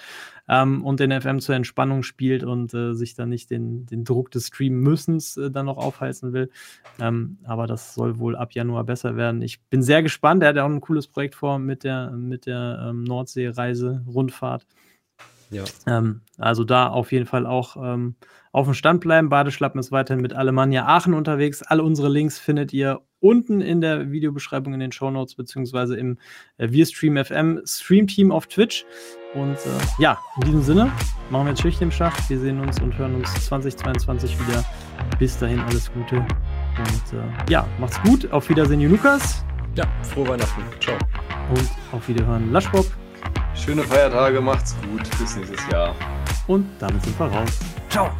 [0.49, 4.31] ähm, und den FM zur Entspannung spielt und äh, sich dann nicht den, den Druck
[4.31, 6.51] des Stream-Müssens äh, dann noch aufheizen will.
[7.01, 9.43] Ähm, aber das soll wohl ab Januar besser werden.
[9.43, 10.43] Ich bin sehr gespannt.
[10.43, 14.65] Er hat ja auch ein cooles Projekt vor mit der, mit der ähm, Nordsee-Reise, Rundfahrt.
[15.51, 15.65] Ja.
[15.87, 18.15] Ähm, also da auf jeden Fall auch ähm,
[18.53, 19.29] auf dem Stand bleiben.
[19.29, 21.63] Badeschlappen ist weiterhin mit Alemannia Aachen unterwegs.
[21.63, 26.19] Alle unsere Links findet ihr unten in der Videobeschreibung in den Show Notes beziehungsweise im
[26.59, 28.85] äh, Wir Stream FM Stream Team auf Twitch.
[29.35, 30.93] Und äh, ja, in diesem Sinne
[31.31, 32.29] machen wir jetzt Schicht im Schacht.
[32.29, 34.65] Wir sehen uns und hören uns 2022 wieder.
[35.19, 38.31] Bis dahin alles Gute und äh, ja, macht's gut.
[38.33, 39.45] Auf Wiedersehen, Lukas.
[39.77, 40.63] Ja, frohe Weihnachten.
[40.81, 40.97] Ciao.
[41.51, 42.87] Und auf Wiederhören, Laschbob.
[43.55, 45.03] Schöne Feiertage, macht's gut.
[45.19, 45.95] Bis nächstes Jahr.
[46.47, 47.59] Und damit sind wir raus.
[47.89, 48.11] Ciao.